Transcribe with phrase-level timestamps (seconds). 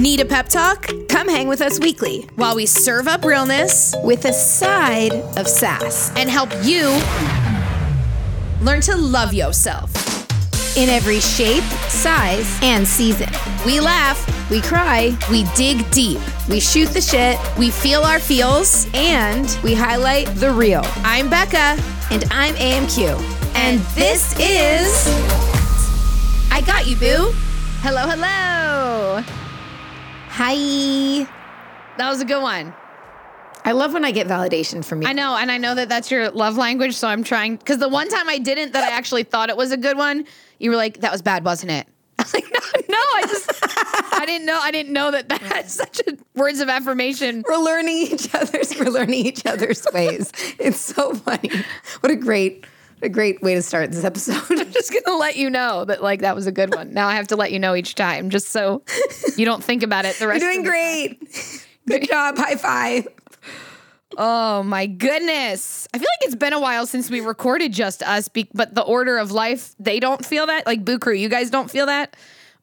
[0.00, 0.88] Need a pep talk?
[1.10, 6.10] Come hang with us weekly While we serve up realness with a side of sass
[6.16, 6.86] and help you
[8.64, 9.90] learn to love yourself.
[10.76, 13.28] in every shape, size, and season.
[13.66, 14.18] We laugh,
[14.50, 18.86] We cry, we dig deep, we shoot the shit, we feel our feels.
[18.94, 20.82] and we highlight the real.
[21.04, 21.76] I'm Becca.
[22.10, 23.20] And I'm AMQ.
[23.54, 24.88] And this is
[26.50, 27.32] I got you, boo.
[27.82, 28.49] Hello, hello.
[30.42, 31.26] Hi.
[31.98, 32.72] That was a good one.
[33.62, 35.08] I love when I get validation from you.
[35.08, 37.56] I know, and I know that that's your love language, so I'm trying.
[37.56, 40.24] Because the one time I didn't, that I actually thought it was a good one,
[40.58, 41.86] you were like, "That was bad, wasn't it?"
[42.18, 43.50] I was like, "No, no, I just,
[44.14, 47.98] I didn't know, I didn't know that that's such a words of affirmation." We're learning
[47.98, 48.74] each other's.
[48.80, 50.32] We're learning each other's ways.
[50.58, 51.50] It's so funny.
[52.00, 52.64] What a great,
[53.02, 54.42] a great way to start this episode.
[54.58, 56.92] I'm just gonna let you know that like that was a good one.
[56.92, 58.82] Now I have to let you know each time, just so
[59.36, 60.64] you don't think about it the rest of the time.
[60.64, 61.66] You're doing great.
[61.88, 62.36] Good job.
[62.38, 63.08] High five.
[64.18, 65.86] Oh my goodness.
[65.94, 68.82] I feel like it's been a while since we recorded just us, be- but the
[68.82, 70.66] order of life, they don't feel that.
[70.66, 72.16] Like Boo Crew, you guys don't feel that.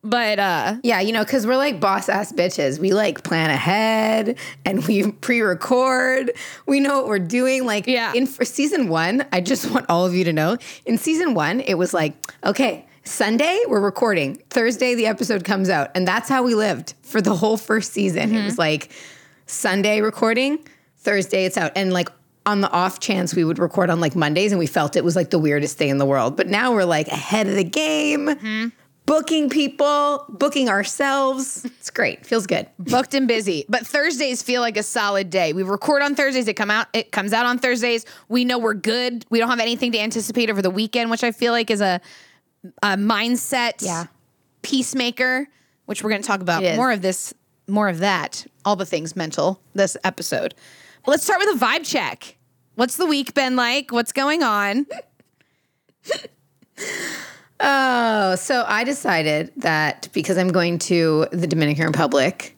[0.09, 2.79] But uh Yeah, you know, because we're like boss ass bitches.
[2.79, 6.31] We like plan ahead and we pre record.
[6.65, 7.65] We know what we're doing.
[7.65, 8.13] Like, Yeah.
[8.13, 11.59] in for season one, I just want all of you to know in season one,
[11.59, 12.13] it was like,
[12.45, 14.35] okay, Sunday, we're recording.
[14.49, 15.91] Thursday, the episode comes out.
[15.95, 18.33] And that's how we lived for the whole first season.
[18.33, 18.91] It was like
[19.45, 20.59] Sunday recording,
[20.97, 21.71] Thursday, it's out.
[21.75, 22.09] And like,
[22.45, 25.17] on the off chance we would record on like Mondays and we felt it was
[25.17, 26.37] like the weirdest thing in the world.
[26.37, 28.71] But now we're like ahead of the game
[29.07, 31.65] booking people, booking ourselves.
[31.65, 32.25] It's great.
[32.25, 32.67] Feels good.
[32.77, 33.65] booked and busy.
[33.67, 35.53] But Thursdays feel like a solid day.
[35.53, 38.05] We record on Thursdays, it come out it comes out on Thursdays.
[38.29, 39.25] We know we're good.
[39.31, 41.99] We don't have anything to anticipate over the weekend, which I feel like is a
[42.83, 44.07] a mindset Yeah.
[44.61, 45.47] peacemaker,
[45.85, 47.33] which we're going to talk about more of this,
[47.67, 50.53] more of that, all the things mental this episode.
[51.05, 52.35] But let's start with a vibe check.
[52.75, 53.91] What's the week been like?
[53.91, 54.85] What's going on?
[57.59, 62.55] Oh, so I decided that because I'm going to the Dominican Republic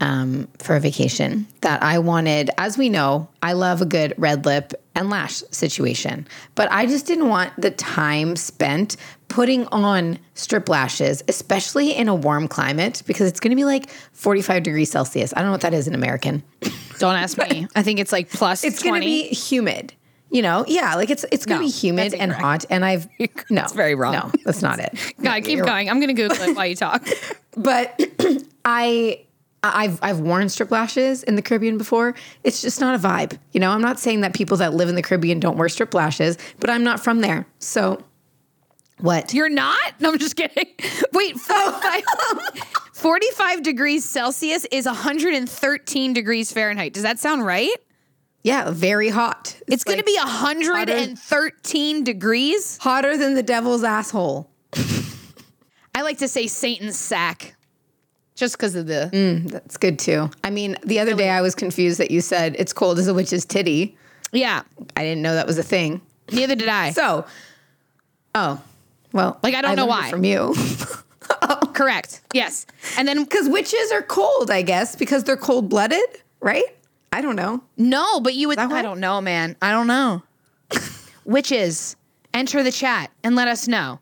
[0.00, 4.44] um, for a vacation, that I wanted, as we know, I love a good red
[4.44, 8.96] lip and lash situation, but I just didn't want the time spent
[9.28, 13.88] putting on strip lashes, especially in a warm climate, because it's going to be like
[14.12, 15.32] 45 degrees Celsius.
[15.34, 16.42] I don't know what that is in American.
[16.98, 17.66] Don't ask me.
[17.74, 18.90] I think it's like plus it's 20.
[18.90, 19.94] going to be humid.
[20.34, 22.64] You know, yeah, like it's it's going to No, be humid and hot.
[22.68, 24.14] And I've no, That's very wrong.
[24.14, 24.92] No, that's not it.
[25.22, 25.88] God, keep You're- going.
[25.88, 27.06] I'm going to Google it while you talk.
[27.56, 28.00] But
[28.64, 29.20] I,
[29.62, 32.16] I've I've worn strip lashes in the Caribbean before.
[32.42, 33.38] It's just not a vibe.
[33.52, 35.94] You know, I'm not saying that people that live in the Caribbean don't wear strip
[35.94, 37.46] lashes, but I'm not from there.
[37.60, 38.02] So,
[38.98, 39.32] what?
[39.32, 40.00] You're not?
[40.00, 40.66] No, I'm just kidding.
[41.12, 42.02] Wait, 45,
[42.92, 46.92] 45 degrees Celsius is 113 degrees Fahrenheit.
[46.92, 47.70] Does that sound right?
[48.44, 49.58] Yeah, very hot.
[49.66, 52.76] It's, going to like be 113 degrees.
[52.78, 54.48] hotter than the devil's asshole.
[55.94, 57.56] I like to say Satan's sack
[58.34, 59.10] just because of the.
[59.12, 60.30] Mm, that's good too.
[60.44, 63.14] I mean, the other day I was confused that you said it's cold as a
[63.14, 63.96] witch's titty.
[64.32, 64.62] Yeah,
[64.96, 66.00] I didn't know that was a thing.
[66.32, 66.90] neither did I.
[66.90, 67.24] So,
[68.34, 68.60] oh,
[69.12, 70.10] well, Like, I don't know why.
[70.10, 70.54] from you.
[71.72, 72.20] Correct.
[72.32, 72.66] Yes.
[72.98, 76.04] And then, Because witches are cold, I guess, because they're cold blooded,
[76.40, 76.64] right?
[77.14, 77.62] I don't know.
[77.76, 78.58] no, but you would.
[78.58, 79.56] I don't know, man.
[79.62, 80.24] I don't know.
[81.24, 81.94] Witches,
[82.34, 84.00] enter the chat and let us know.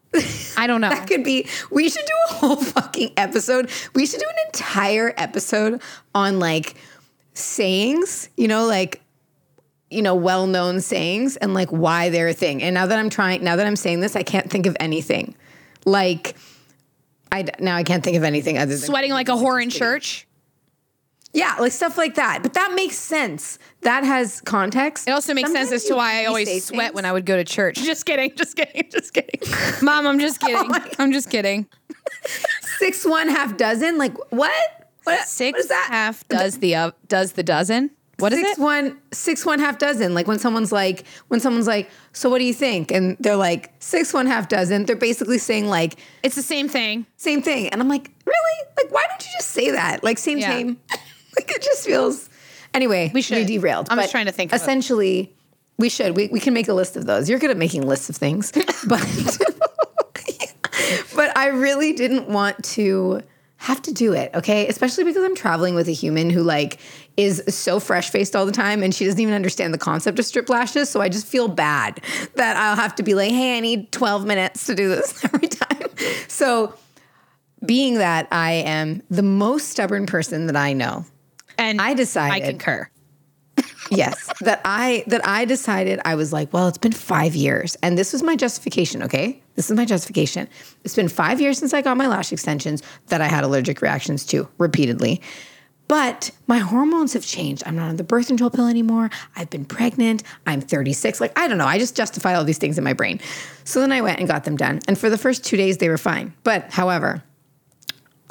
[0.57, 0.89] I don't know.
[0.89, 3.71] That could be, we should do a whole fucking episode.
[3.95, 5.83] We should do an entire episode
[6.15, 6.75] on like
[7.35, 9.03] sayings, you know, like,
[9.91, 12.63] you know, well known sayings and like why they're a thing.
[12.63, 15.35] And now that I'm trying, now that I'm saying this, I can't think of anything.
[15.85, 16.35] Like,
[17.31, 20.27] I now I can't think of anything other than Sweating like a whore in church.
[21.35, 22.43] Yeah, like stuff like that.
[22.43, 23.59] But that makes sense.
[23.83, 25.09] That has context.
[25.09, 26.95] It also makes sense as to you- why I you always sweat things.
[26.95, 27.77] when I would go to church.
[27.83, 28.35] Just kidding.
[28.37, 28.85] Just kidding.
[28.91, 29.41] Just kidding.
[29.83, 30.71] Mom, I'm just kidding.
[30.99, 31.67] I'm just kidding.
[32.79, 33.99] six one half dozen.
[33.99, 34.53] Like what?
[35.05, 35.27] What?
[35.27, 35.89] Six what is that?
[35.91, 37.91] half does the uh, does the dozen.
[38.19, 38.63] What is six it?
[38.63, 40.15] one six one half dozen.
[40.15, 42.93] Like when someone's like when someone's like, so what do you think?
[42.93, 44.85] And they're like six one half dozen.
[44.85, 47.07] They're basically saying like It's the same thing.
[47.17, 47.69] same thing.
[47.71, 48.69] And I'm like, really?
[48.77, 50.05] Like why don't you just say that?
[50.05, 50.51] Like same Yeah.
[50.51, 50.79] same.
[51.37, 52.29] like it just feels.
[52.75, 53.47] Anyway, we should.
[53.47, 53.89] derailed.
[53.91, 54.53] I'm just trying to think.
[54.53, 55.35] Essentially,
[55.79, 56.17] we should.
[56.17, 57.29] We we can make a list of those.
[57.29, 58.53] You're good at making lists of things,
[58.87, 59.39] but
[61.15, 63.23] but I really didn't want to
[63.63, 64.67] have to do it, okay?
[64.67, 66.81] Especially because I'm traveling with a human who like
[67.17, 70.25] is so fresh faced all the time and she doesn't even understand the concept of
[70.25, 70.91] strip lashes.
[70.91, 72.01] So I just feel bad
[72.35, 75.47] that I'll have to be like, hey, I need 12 minutes to do this every
[75.47, 75.89] time.
[76.27, 76.75] So
[77.65, 81.05] being that I am the most stubborn person that I know,
[81.63, 82.89] And I decided- I concur.
[83.91, 87.99] yes, that I that I decided I was like, well, it's been 5 years and
[87.99, 89.43] this was my justification, okay?
[89.57, 90.49] This is my justification.
[90.85, 94.25] It's been 5 years since I got my lash extensions that I had allergic reactions
[94.27, 95.21] to repeatedly.
[95.89, 97.63] But my hormones have changed.
[97.67, 99.11] I'm not on the birth control pill anymore.
[99.37, 100.23] I've been pregnant.
[100.47, 101.21] I'm 36.
[101.21, 101.67] Like, I don't know.
[101.67, 103.21] I just justify all these things in my brain.
[103.65, 104.81] So then I went and got them done.
[104.89, 106.33] And for the first two days, they were fine.
[106.45, 107.23] But however,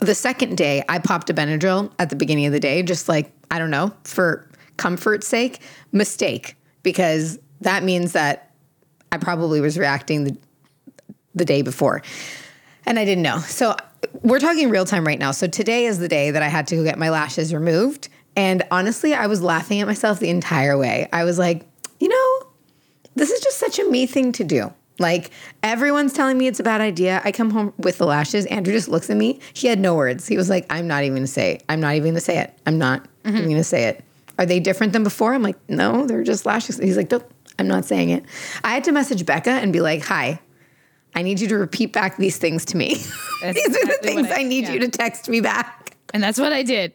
[0.01, 3.31] the second day, I popped a Benadryl at the beginning of the day, just like,
[3.49, 5.61] I don't know, for comfort's sake.
[5.91, 8.51] Mistake, because that means that
[9.11, 10.37] I probably was reacting the,
[11.35, 12.01] the day before.
[12.85, 13.39] And I didn't know.
[13.39, 13.75] So
[14.23, 15.31] we're talking real time right now.
[15.31, 18.09] So today is the day that I had to go get my lashes removed.
[18.35, 21.07] And honestly, I was laughing at myself the entire way.
[21.13, 21.67] I was like,
[21.99, 22.49] you know,
[23.15, 24.73] this is just such a me thing to do.
[25.01, 25.31] Like
[25.63, 27.21] everyone's telling me it's a bad idea.
[27.23, 28.45] I come home with the lashes.
[28.45, 29.39] Andrew just looks at me.
[29.53, 30.27] He had no words.
[30.27, 31.63] He was like, I'm not even gonna say it.
[31.67, 32.57] I'm not even gonna say it.
[32.65, 33.37] I'm not mm-hmm.
[33.37, 34.03] even gonna say it.
[34.39, 35.33] Are they different than before?
[35.33, 36.77] I'm like, no, they're just lashes.
[36.77, 38.23] He's like, nope, I'm not saying it.
[38.63, 40.39] I had to message Becca and be like, hi,
[41.13, 42.95] I need you to repeat back these things to me.
[42.95, 44.73] these are the things I- I, need yeah.
[44.73, 45.95] you to text me back.
[46.13, 46.93] And that's what I did.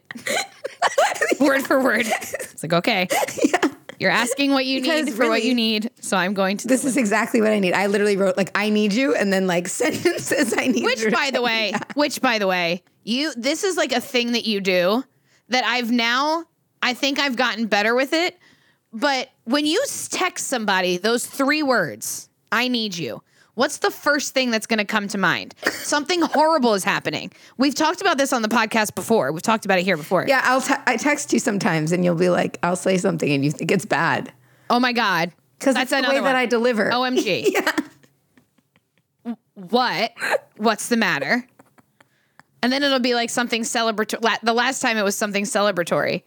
[1.41, 2.07] word for word.
[2.07, 3.09] It's like, okay.
[3.99, 5.91] You're asking what you need for what you need.
[6.01, 7.73] So I'm going to This is exactly what I need.
[7.73, 11.31] I literally wrote like I need you and then like sentences I need Which by
[11.31, 11.93] the way, back.
[11.95, 15.05] which by the way, you this is like a thing that you do
[15.49, 16.45] that I've now
[16.83, 18.39] I think I've gotten better with it.
[18.93, 23.23] But when you text somebody those three words, I need you.
[23.57, 25.55] What's the first thing that's going to come to mind?
[25.71, 27.33] Something horrible is happening.
[27.57, 29.33] We've talked about this on the podcast before.
[29.33, 30.27] We've talked about it here before.
[30.29, 33.43] Yeah, I'll te- I text you sometimes and you'll be like, I'll say something and
[33.43, 34.31] you think it's bad.
[34.69, 35.33] Oh my god.
[35.59, 36.37] Because That's that's the way that.
[36.37, 36.91] I deliver.
[36.91, 37.47] OMG.
[39.25, 39.33] yeah.
[39.55, 40.13] what?
[40.59, 41.47] What's the matter?
[42.63, 44.23] And then it'll be like something celebratory.
[44.23, 46.25] La- the last time it was something celebratory.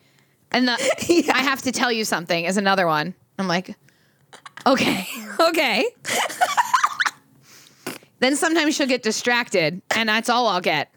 [0.52, 0.78] And the
[1.08, 1.34] Yeah.
[1.36, 3.14] I have to tell you something is another one.
[3.38, 3.76] I'm like,
[4.66, 5.06] okay,
[5.40, 5.86] okay.
[8.20, 10.92] Then sometimes she'll get distracted, and that's all I'll get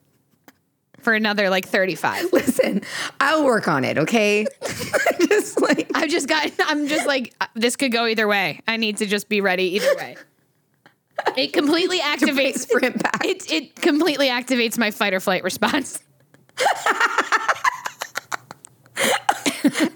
[1.00, 2.28] for another like 35.
[2.32, 2.82] Listen,
[3.20, 4.46] I'll work on it, okay?
[5.28, 8.60] just like I've just got, I'm just like, uh, this could go either way.
[8.66, 10.16] I need to just be ready either way.
[11.36, 13.24] It completely activates sprint back.
[13.24, 16.00] It it completely activates my fight or flight response.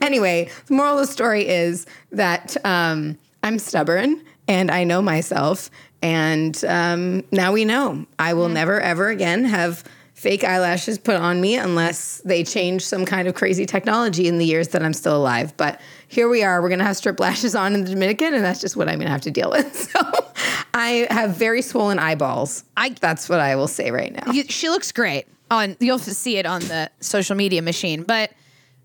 [0.00, 5.70] anyway, the moral of the story is that um, I'm stubborn and I know myself.
[6.02, 9.82] And um, now we know I will never, ever again have
[10.14, 14.46] fake eyelashes put on me unless they change some kind of crazy technology in the
[14.46, 15.54] years that I'm still alive.
[15.56, 16.62] But here we are.
[16.62, 18.94] We're going to have strip lashes on in the Dominican, and that's just what I'm
[18.96, 19.92] going to have to deal with.
[19.96, 20.32] So
[20.74, 22.64] I have very swollen eyeballs.
[22.76, 24.30] I- that's what I will say right now.
[24.32, 25.76] You, she looks great on.
[25.80, 28.02] You'll see it on the social media machine.
[28.02, 28.30] But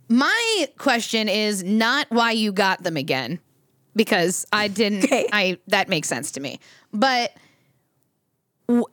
[0.08, 3.40] my question is not why you got them again,
[3.96, 5.04] because I didn't.
[5.06, 5.28] Okay.
[5.34, 6.60] I that makes sense to me.
[6.94, 7.34] But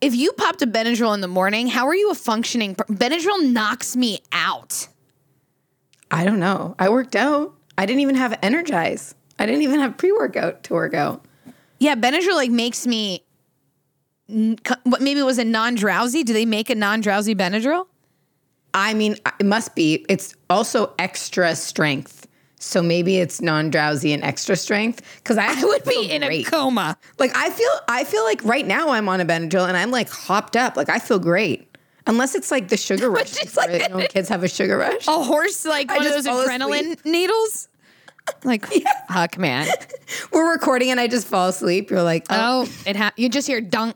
[0.00, 2.74] if you popped a Benadryl in the morning, how are you a functioning?
[2.74, 4.88] per- Benadryl knocks me out.
[6.10, 6.74] I don't know.
[6.78, 7.54] I worked out.
[7.76, 9.14] I didn't even have Energize.
[9.38, 11.24] I didn't even have pre workout to work out.
[11.78, 13.22] Yeah, Benadryl like makes me.
[14.26, 16.22] What maybe it was a non drowsy?
[16.24, 17.86] Do they make a non drowsy Benadryl?
[18.74, 20.04] I mean, it must be.
[20.08, 22.17] It's also extra strength.
[22.60, 25.02] So maybe it's non drowsy and extra strength.
[25.22, 26.96] Because I, I would be in a coma.
[27.18, 27.70] like I feel.
[27.88, 30.76] I feel like right now I'm on a Benadryl and I'm like hopped up.
[30.76, 31.64] Like I feel great.
[32.06, 33.40] Unless it's like the sugar rush.
[33.42, 35.06] it's like- you know, kids have a sugar rush.
[35.08, 37.68] a horse like I one of those adrenaline needles.
[38.44, 38.66] Like
[39.08, 39.68] fuck, man.
[40.32, 41.90] We're recording and I just fall asleep.
[41.90, 43.94] You're like, oh, Oh, it ha- you just hear dunk.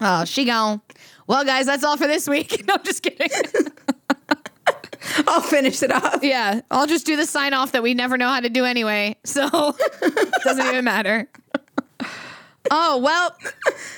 [0.00, 0.80] oh, she gone.
[1.26, 2.64] Well, guys, that's all for this week.
[2.68, 3.30] No, I'm just kidding.
[5.34, 6.20] I'll finish it off.
[6.22, 9.16] yeah, I'll just do the sign off that we never know how to do anyway.
[9.24, 9.48] So
[10.44, 11.28] doesn't even matter.
[12.70, 13.36] Oh well,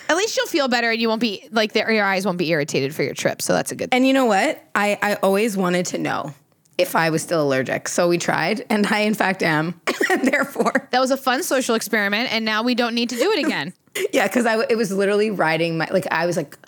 [0.08, 2.48] at least you'll feel better, and you won't be like the, your eyes won't be
[2.48, 3.42] irritated for your trip.
[3.42, 3.90] So that's a good.
[3.92, 4.64] And you know what?
[4.74, 6.34] I, I always wanted to know
[6.78, 7.88] if I was still allergic.
[7.88, 9.80] So we tried, and I, in fact, am.
[10.22, 13.44] therefore, That was a fun social experiment, and now we don't need to do it
[13.44, 13.74] again.
[14.12, 16.58] yeah, because I it was literally riding my like I was like,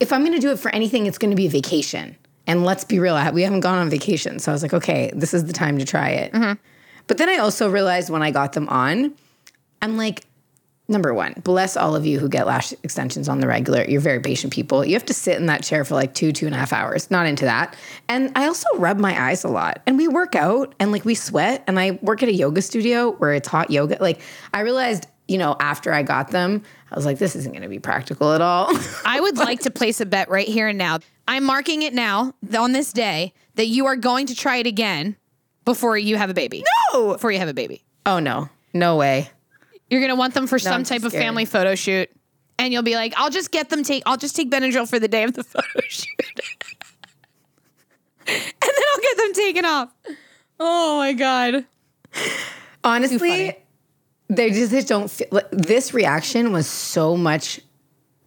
[0.00, 2.16] if I'm going to do it for anything, it's going to be a vacation.
[2.48, 5.34] And let's be real, we haven't gone on vacation, so I was like, okay, this
[5.34, 6.32] is the time to try it.
[6.32, 6.54] Mm-hmm.
[7.06, 9.12] But then I also realized when I got them on,
[9.82, 10.24] I'm like,
[10.88, 13.84] number one, bless all of you who get lash extensions on the regular.
[13.84, 14.84] You're very patient people.
[14.84, 17.10] You have to sit in that chair for like two, two and a half hours.
[17.10, 17.76] Not into that.
[18.08, 19.82] And I also rub my eyes a lot.
[19.86, 21.62] And we work out and like we sweat.
[21.66, 23.98] And I work at a yoga studio where it's hot yoga.
[24.00, 24.20] Like
[24.54, 27.68] I realized, you know, after I got them, I was like, this isn't going to
[27.68, 28.72] be practical at all.
[29.04, 31.00] I would like to place a bet right here and now.
[31.28, 35.14] I'm marking it now on this day that you are going to try it again
[35.66, 36.64] before you have a baby.
[36.92, 37.12] No.
[37.12, 37.84] Before you have a baby.
[38.06, 38.48] Oh no.
[38.72, 39.28] No way.
[39.90, 42.10] You're gonna want them for some I'm too type of family photo shoot.
[42.58, 45.06] And you'll be like, I'll just get them take I'll just take Benadryl for the
[45.06, 46.08] day of the photo shoot.
[48.26, 49.90] and then I'll get them taken off.
[50.58, 51.66] Oh my god.
[52.82, 53.54] Honestly,
[54.30, 57.60] they just, they don't feel like, this reaction was so much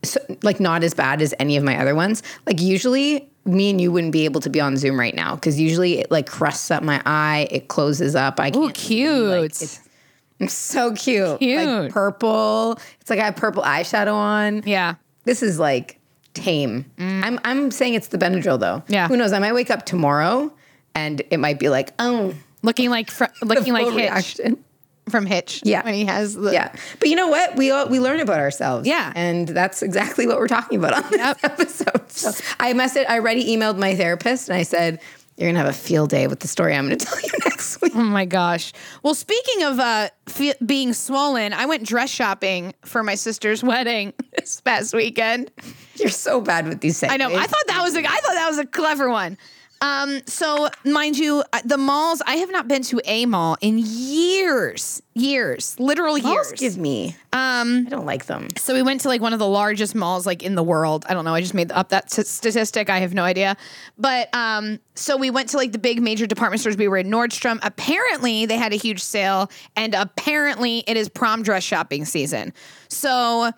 [0.03, 2.24] so, like not as bad as any of my other ones.
[2.48, 5.60] Like usually me and you wouldn't be able to be on Zoom right now because
[5.60, 8.39] usually it like crusts up my eye, it closes up.
[8.39, 9.27] I Oh can't cute.
[9.29, 9.79] Like, it's,
[10.39, 11.39] it's so cute.
[11.39, 11.67] Cute.
[11.67, 12.79] Like purple.
[13.00, 14.63] It's like I have purple eyeshadow on.
[14.65, 14.96] yeah.
[15.24, 16.00] This is like
[16.34, 16.86] tame.
[16.98, 18.77] I'm I'm saying it's the Benadryl though.
[18.77, 18.84] Mm.
[18.89, 19.08] Yeah.
[19.08, 19.34] Who knows?
[19.34, 20.51] I might wake up tomorrow
[20.96, 24.63] and it might be like, oh, Looking like fr- looking like Hitch reaction.
[25.10, 25.62] From Hitch.
[25.63, 25.84] Yeah.
[25.84, 26.74] When he has the Yeah.
[27.00, 27.55] But you know what?
[27.55, 28.88] We all, we learn about ourselves.
[28.88, 29.12] Yeah.
[29.15, 31.38] And that's exactly what we're talking about on this Yep.
[31.43, 32.12] episode.
[32.12, 35.01] So I messaged, I already emailed my therapist and I said,
[35.38, 37.29] you're going to have a field day with the story I'm going to tell you
[37.46, 37.93] next week.
[37.96, 38.74] Oh my gosh.
[39.01, 44.13] Well, speaking of uh, fe- being swollen, I went dress shopping for my sister's wedding
[44.38, 45.50] this past weekend.
[45.96, 47.12] You're so bad with these things.
[47.12, 47.34] I know.
[47.36, 48.00] I thought that was a.
[48.00, 49.38] I thought that was a clever one.
[49.81, 52.21] Um, so mind you, uh, the malls.
[52.27, 56.51] I have not been to a mall in years, years, literal years.
[56.55, 57.15] give me.
[57.33, 58.50] Um, I don't like them.
[58.57, 61.05] So we went to like one of the largest malls like in the world.
[61.09, 61.33] I don't know.
[61.33, 62.89] I just made up that s- statistic.
[62.89, 63.57] I have no idea.
[63.97, 66.77] But um, so we went to like the big major department stores.
[66.77, 67.57] We were in Nordstrom.
[67.63, 72.53] Apparently they had a huge sale, and apparently it is prom dress shopping season.
[72.88, 73.51] So.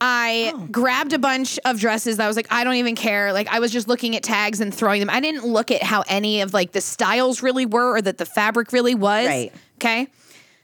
[0.00, 0.66] I oh.
[0.70, 3.32] grabbed a bunch of dresses that I was like, I don't even care.
[3.32, 5.10] Like I was just looking at tags and throwing them.
[5.10, 8.26] I didn't look at how any of like the styles really were or that the
[8.26, 9.26] fabric really was.
[9.26, 9.52] Right.
[9.76, 10.08] Okay.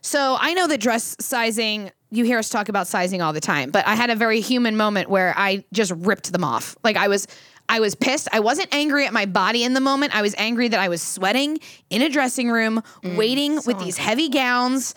[0.03, 3.71] So I know that dress sizing, you hear us talk about sizing all the time,
[3.71, 6.77] but I had a very human moment where I just ripped them off.
[6.85, 7.27] Like I was
[7.69, 8.29] I was pissed.
[8.33, 10.15] I wasn't angry at my body in the moment.
[10.15, 13.97] I was angry that I was sweating in a dressing room, mm, waiting with these
[13.97, 14.95] heavy gowns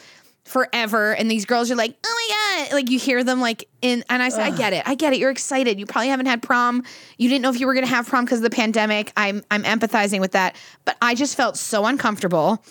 [0.48, 1.13] forever.
[1.13, 2.74] And these girls are like, oh my God.
[2.75, 4.84] Like you hear them like in, and I said, I get it.
[4.88, 5.20] I get it.
[5.20, 5.80] You're excited.
[5.80, 6.84] You probably haven't had prom.
[7.18, 9.12] You didn't know if you were going to have prom because of the pandemic.
[9.18, 10.56] I'm, I'm empathizing with that.
[10.86, 12.63] But I just felt so uncomfortable.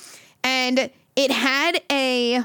[0.42, 2.42] And it had a,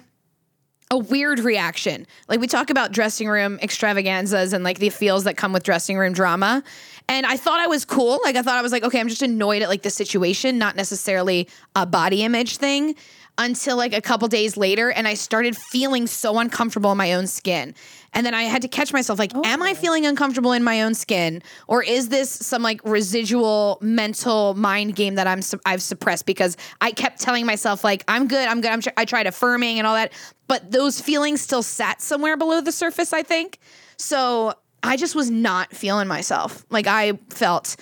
[0.92, 2.06] a weird reaction.
[2.28, 5.98] Like we talk about dressing room extravaganzas and like the feels that come with dressing
[5.98, 6.64] room drama.
[7.08, 8.20] And I thought I was cool.
[8.24, 10.76] Like I thought I was like, okay, I'm just annoyed at like the situation, not
[10.76, 12.96] necessarily a body image thing.
[13.38, 17.26] Until like a couple days later, and I started feeling so uncomfortable in my own
[17.28, 17.74] skin.
[18.14, 20.94] And then I had to catch myself like, am I feeling uncomfortable in my own
[20.94, 21.42] skin?
[21.68, 26.58] Or is this some like residual mental mind game that I'm su- I've suppressed because
[26.82, 28.72] I kept telling myself like I'm good, I'm good.
[28.72, 30.12] I'm tr- I tried affirming and all that,
[30.48, 33.60] but those feelings still sat somewhere below the surface, I think.
[33.98, 36.66] So I just was not feeling myself.
[36.70, 37.76] Like I felt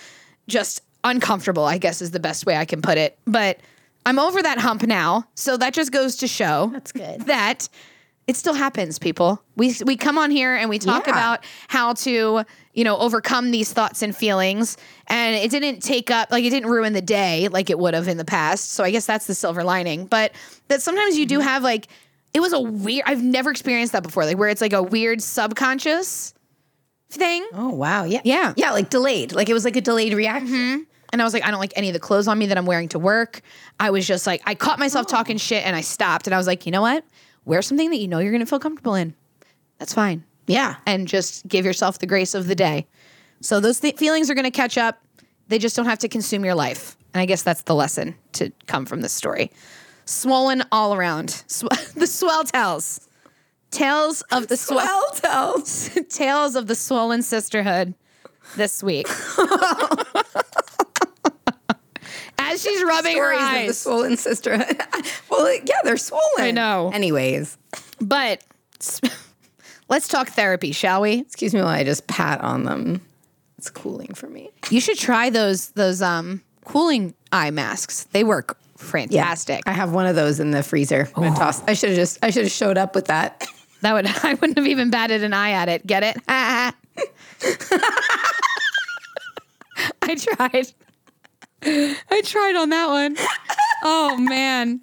[0.48, 3.18] just uncomfortable, I guess is the best way I can put it.
[3.26, 3.58] But
[4.06, 5.24] I'm over that hump now.
[5.34, 7.22] So that just goes to show That's good.
[7.26, 7.68] that
[8.26, 9.42] it still happens, people.
[9.56, 11.12] We we come on here and we talk Yeah.
[11.12, 14.76] about how to, you know, overcome these thoughts and feelings.
[15.08, 18.06] And it didn't take up like it didn't ruin the day like it would have
[18.08, 18.70] in the past.
[18.72, 20.06] So I guess that's the silver lining.
[20.06, 20.32] But
[20.68, 21.38] that sometimes you Mm-hmm.
[21.38, 21.88] do have like
[22.32, 25.20] it was a weird I've never experienced that before, like where it's like a weird
[25.22, 26.32] subconscious
[27.10, 27.44] thing.
[27.52, 28.04] Oh, wow.
[28.04, 28.20] Yeah.
[28.24, 28.54] Yeah.
[28.56, 28.70] Yeah.
[28.70, 29.32] Like delayed.
[29.32, 30.86] Like it was like a delayed reaction.
[31.12, 32.66] And I was like, I don't like any of the clothes on me that I'm
[32.66, 33.40] wearing to work.
[33.78, 35.10] I was just like, I caught myself Oh.
[35.10, 37.04] talking shit and I stopped and I was like, you know what?
[37.44, 39.14] Wear something that you know you're going to feel comfortable in.
[39.78, 40.24] That's fine.
[40.46, 40.76] Yeah.
[40.86, 42.86] And just give yourself the grace of the day.
[43.40, 45.00] So those th- feelings are going to catch up.
[45.48, 46.96] They just don't have to consume your life.
[47.14, 49.50] And I guess that's the lesson to come from this story.
[50.04, 51.30] Swollen all around.
[51.48, 51.62] Sw-
[51.96, 53.08] the swell tells.
[53.70, 54.76] Tales of the swell.
[54.84, 55.90] Well, tells.
[56.10, 57.94] Tales of the swollen sisterhood
[58.56, 59.06] this week.
[62.50, 64.80] As she's rubbing her Stories of the swollen sisterhood.
[65.30, 66.22] well, yeah, they're swollen.
[66.38, 66.90] I know.
[66.92, 67.56] Anyways,
[68.00, 68.42] But
[69.88, 71.18] let's talk therapy, shall we?
[71.20, 73.00] excuse me while I just pat on them.
[73.58, 74.50] It's cooling for me.
[74.70, 78.04] You should try those those um cooling eye masks.
[78.12, 79.62] They work fantastic.
[79.66, 81.08] I have one of those in the freezer.
[81.14, 81.62] I'm gonna toss.
[81.68, 82.18] I should have just.
[82.24, 83.44] I should have showed up with that.
[83.82, 85.86] That would I wouldn't have even batted an eye at it.
[85.86, 86.18] Get it?
[86.28, 86.72] I
[90.16, 90.72] tried.
[92.10, 93.16] I tried on that one.
[93.82, 94.80] Oh man.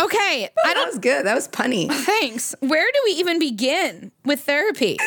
[0.00, 1.26] Okay, I that don't was good.
[1.26, 1.90] That was punny.
[1.92, 2.54] thanks.
[2.60, 4.98] Where do we even begin with therapy?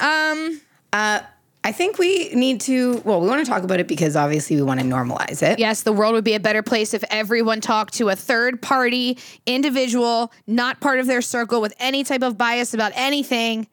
[0.00, 0.60] Um
[0.92, 1.20] Uh.
[1.66, 3.00] I think we need to.
[3.06, 5.58] Well, we want to talk about it because obviously we want to normalize it.
[5.58, 9.16] Yes, the world would be a better place if everyone talked to a third party
[9.46, 13.66] individual, not part of their circle, with any type of bias about anything.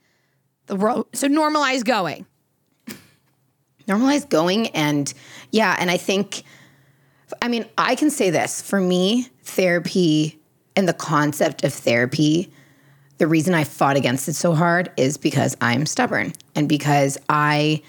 [0.68, 2.26] The world so normalize going.
[3.90, 5.14] normalize going and
[5.52, 6.44] yeah and i think
[7.42, 8.62] i mean i can say this.
[8.62, 10.40] For me therapy
[10.76, 12.52] and the concept of therapy
[13.18, 17.82] the reason i fought against it so hard is because i'm stubborn and because i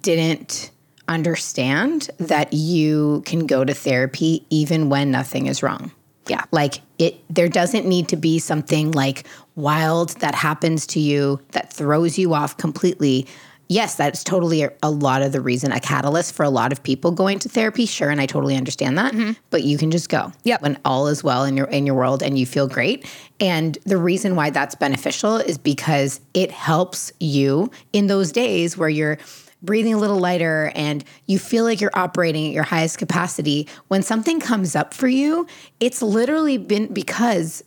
[0.00, 0.70] didn't
[1.08, 5.92] understand that you can go to therapy even when nothing is wrong.
[6.28, 6.44] Yeah.
[6.52, 11.72] like it there doesn't need to be something like wild that happens to you that
[11.72, 13.26] throws you off completely
[13.68, 16.82] yes that's totally a, a lot of the reason a catalyst for a lot of
[16.82, 17.86] people going to therapy.
[17.86, 19.32] Sure and i totally understand that mm-hmm.
[19.50, 20.62] but you can just go Yep.
[20.62, 23.06] when all is well in your in your world and you feel great.
[23.40, 28.88] And the reason why that's beneficial is because it helps you in those days where
[28.88, 29.18] you're
[29.62, 33.68] breathing a little lighter and you feel like you're operating at your highest capacity.
[33.88, 35.46] When something comes up for you
[35.80, 37.62] it's literally been because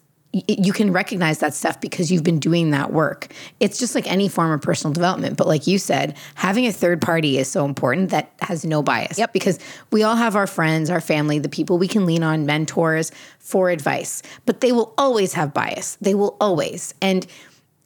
[0.47, 3.31] you can recognize that stuff because you've been doing that work.
[3.61, 5.37] It's just like any form of personal development.
[5.37, 9.17] But like you said, having a third party is so important that has no bias.
[9.17, 9.31] Yep.
[9.31, 9.59] Because
[9.91, 13.69] we all have our friends, our family, the people we can lean on, mentors for
[13.69, 15.97] advice, but they will always have bias.
[16.01, 16.93] They will always.
[17.01, 17.25] And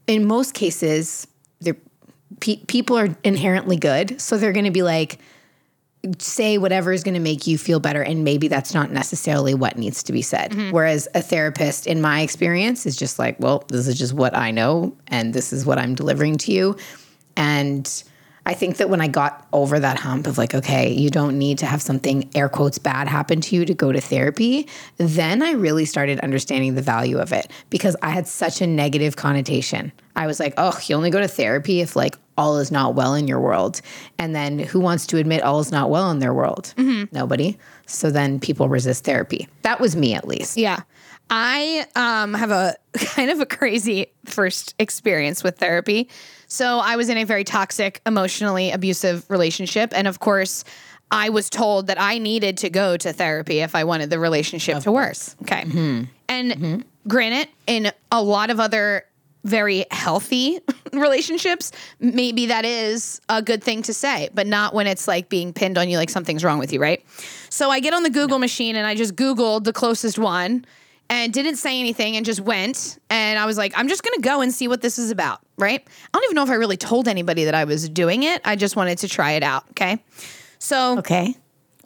[0.08, 1.28] in most cases,
[2.40, 4.20] pe- people are inherently good.
[4.20, 5.20] So they're going to be like,
[6.18, 9.78] say whatever is going to make you feel better and maybe that's not necessarily what
[9.78, 10.52] needs to be said.
[10.52, 10.72] Mm-hmm.
[10.72, 14.50] Whereas a therapist in my experience is just like well this is just what i
[14.52, 16.78] know and this is what i'm delivering to you.
[17.36, 18.04] And
[18.50, 21.58] i think that when i got over that hump of like okay you don't need
[21.58, 25.52] to have something air quotes bad happen to you to go to therapy then i
[25.52, 30.28] really started understanding the value of it because i had such a negative connotation i
[30.28, 33.28] was like oh you only go to therapy if like all is not well in
[33.28, 33.82] your world.
[34.18, 36.74] And then who wants to admit all is not well in their world?
[37.12, 37.58] Nobody.
[37.86, 39.50] So then people resist therapy.
[39.64, 40.56] That was me at least.
[40.56, 40.84] Yeah.
[41.30, 46.10] I um, have a kind of a crazy first experience with therapy.
[46.50, 49.92] So I was in a very toxic, emotionally abusive relationship.
[49.96, 50.66] And of course,
[51.12, 54.84] I was told that I needed to go to therapy if I wanted the relationship
[54.84, 55.16] to work.
[55.44, 55.64] Okay.
[55.64, 56.04] Mm-hmm.
[56.28, 56.82] And mm-hmm.
[57.08, 59.06] granted, in a lot of other
[59.44, 60.60] very healthy
[60.94, 65.54] relationships, maybe that is a good thing to say, but not when it's like being
[65.54, 67.04] pinned on you like something's wrong with you, right?
[67.50, 70.66] So I get on the Google machine and I just Googled the closest one
[71.10, 73.00] and didn't say anything and just went.
[73.10, 75.42] And I was like, I'm just going to go and see what this is about,
[75.60, 75.86] right?
[75.86, 78.42] I don't even know if I really told anybody that I was doing it.
[78.46, 80.02] I just wanted to try it out, okay?
[80.58, 81.36] So Okay.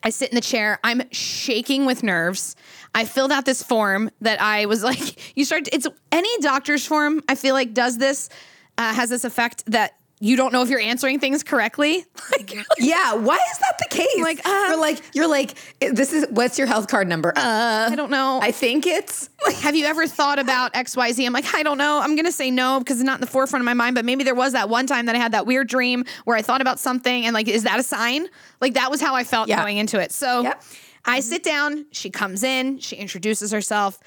[0.04, 0.80] I sit in the chair.
[0.84, 2.56] I'm shaking with nerves.
[2.94, 7.22] I filled out this form that I was like, you start, it's any doctor's form,
[7.30, 8.30] I feel like does this,
[8.78, 12.06] uh, has this effect that you don't know if you're answering things correctly.
[12.32, 13.16] like, like, Yeah.
[13.16, 14.08] Why is that the case?
[14.22, 17.34] Like, you're um, like, you're like, this is what's your health card number?
[17.36, 18.40] Uh, I don't know.
[18.42, 21.26] I think it's like, have you ever thought about XYZ?
[21.26, 22.00] I'm like, I don't know.
[22.00, 24.06] I'm going to say no because it's not in the forefront of my mind, but
[24.06, 26.62] maybe there was that one time that I had that weird dream where I thought
[26.62, 28.28] about something and like, is that a sign?
[28.62, 29.60] Like, that was how I felt Yeah.
[29.60, 30.14] going into it.
[30.14, 30.64] So Yep.
[31.04, 34.00] I sit down, she comes in, she introduces herself.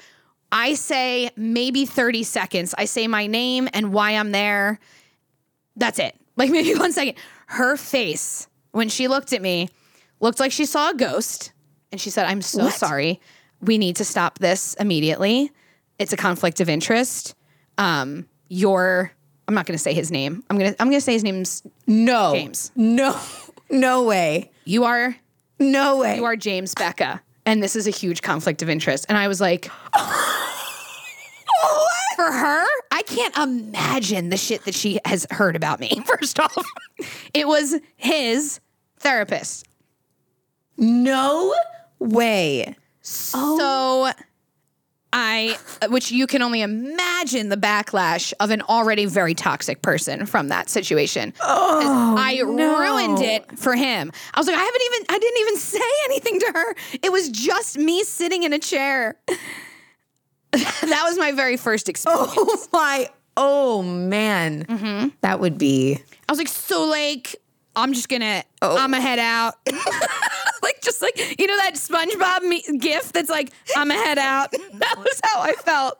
[0.51, 2.73] I say maybe 30 seconds.
[2.75, 4.79] I say my name and why I'm there.
[5.77, 6.15] That's it.
[6.37, 7.15] Like maybe one second.
[7.47, 9.69] Her face, when she looked at me,
[10.19, 11.51] looked like she saw a ghost.
[11.91, 12.73] And she said, I'm so What?
[12.75, 13.19] sorry.
[13.59, 15.49] We need to stop this immediately.
[15.97, 17.33] It's a conflict of interest.
[17.79, 19.11] Um, you're
[19.47, 20.43] I'm not gonna say his name.
[20.51, 22.71] I'm gonna I'm gonna say his name's no, James.
[22.75, 23.19] no,
[23.71, 25.15] no way, you are
[25.57, 26.17] no way.
[26.17, 27.19] you are James Becca.
[27.47, 29.07] And this is a huge conflict of interest.
[29.09, 29.71] And I was like,
[32.17, 36.01] for her, I can't imagine the shit that she has heard about me.
[36.19, 36.65] First off,
[37.33, 38.59] it was his
[38.97, 39.65] therapist.
[40.77, 41.53] no
[41.99, 42.75] way.
[43.33, 44.11] Oh.
[44.11, 44.23] So
[45.13, 45.57] I,
[45.89, 50.69] which you can only imagine the backlash of an already very toxic person from that
[50.69, 51.33] situation.
[51.41, 54.11] Oh, I ruined it for him.
[54.33, 56.75] I was like, I haven't even, I didn't even say anything to her.
[57.03, 59.15] It was just me sitting in a chair.
[60.51, 62.33] that was my very first experience.
[62.35, 63.09] Oh my.
[63.35, 64.65] Oh man.
[64.65, 65.09] Mm-hmm.
[65.21, 65.99] That would be.
[66.27, 67.35] I was like, so like,
[67.75, 68.75] I'm just gonna, oh.
[68.77, 69.55] I'm gonna head out.
[70.63, 74.51] like, just like, you know, that SpongeBob me- gif that's like, I'm gonna head out.
[74.51, 75.99] that was how I felt.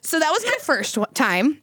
[0.00, 1.60] So that was my first time.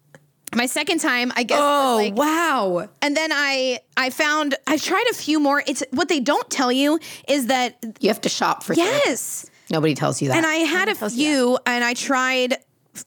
[0.53, 1.59] My second time, I guess.
[1.61, 2.89] Oh like, wow.
[3.01, 5.63] and then I, I found, I tried a few more.
[5.65, 8.73] It's what they don't tell you is that You have to shop for.
[8.73, 10.37] yes, Nobody tells you that.
[10.37, 12.57] and I had a few, and I tried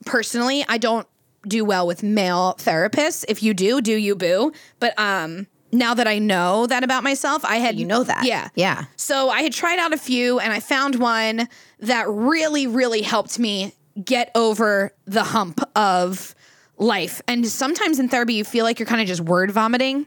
[0.06, 0.64] personally.
[0.68, 1.06] I don't
[1.46, 3.24] do well with male therapists.
[3.28, 4.52] If you do, do you boo?
[4.80, 8.24] But um, now that I know that about myself, I had you know that.
[8.24, 8.84] yeah, Yeah.
[8.96, 11.48] So I had tried out a few, and I found one
[11.80, 16.34] that really, really helped me get over the hump of
[16.78, 17.22] life.
[17.28, 20.06] And sometimes in therapy, you feel like you're kind of just word vomiting.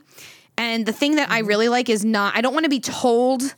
[0.58, 3.56] And the thing that I really like is not, I don't want to be told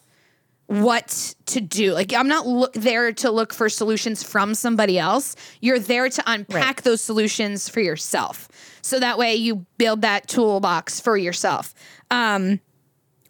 [0.70, 1.94] what to do.
[1.94, 5.36] Like I'm not look there to look for solutions from somebody else.
[5.62, 6.84] You're there to unpack Right.
[6.84, 8.48] those solutions for yourself.
[8.84, 11.74] So that way you build that toolbox for yourself.
[12.12, 12.60] Um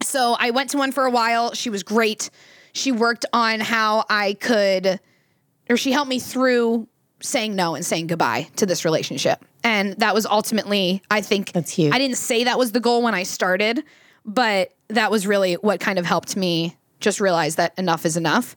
[0.04, 1.54] so I went to one for a while.
[1.54, 2.30] She was great.
[2.73, 4.99] She worked on how I could
[5.69, 6.89] or she helped me through
[7.21, 9.45] saying no and saying goodbye to this relationship.
[9.63, 11.93] And that was ultimately, I think That's huge.
[11.93, 13.84] I didn't say that was the goal when I started,
[14.25, 18.55] but that was really what kind of helped me just realized that enough is enough.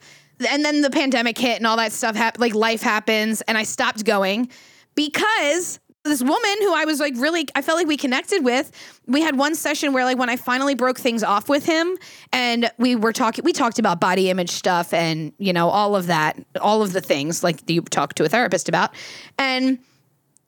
[0.49, 3.63] And then the pandemic hit and all that stuff happened, like life happens, and I
[3.63, 4.51] stopped going
[4.95, 8.73] because this woman who I was like really, I felt like we connected with.
[9.07, 11.97] We had one session where, like, when I finally broke things off with him,
[12.33, 16.09] and we were talking, we talked about body image stuff and, you know, all of
[16.09, 18.95] that, all of the things like you talk to a therapist about.
[19.39, 19.79] And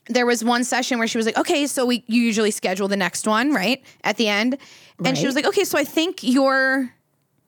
[0.09, 2.97] there was one session where she was like, okay, so we you usually schedule the
[2.97, 3.83] next one, right?
[4.03, 4.59] At the end.
[5.05, 6.94] And she was like, okay, so I think you're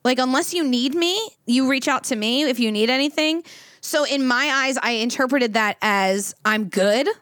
[0.07, 3.43] like, unless you need me, you reach out to me if you need anything.
[3.81, 7.07] So in my eyes, I interpreted that as I'm good.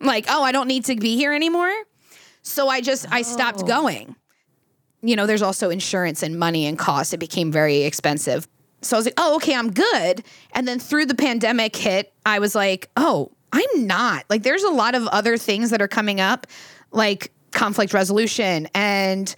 [0.00, 1.72] Like, oh, I don't need to be here anymore.
[2.42, 3.66] So I just I stopped oh.
[3.66, 4.16] going.
[5.00, 7.12] You know, there's also insurance and money and costs.
[7.12, 8.48] It became very expensive.
[8.80, 10.24] So I was like, oh, okay, I'm good.
[10.54, 14.24] And then through the pandemic hit, I was like, oh, I'm not.
[14.28, 16.48] Like, there's a lot of other things that are coming up,
[16.90, 19.32] like conflict resolution and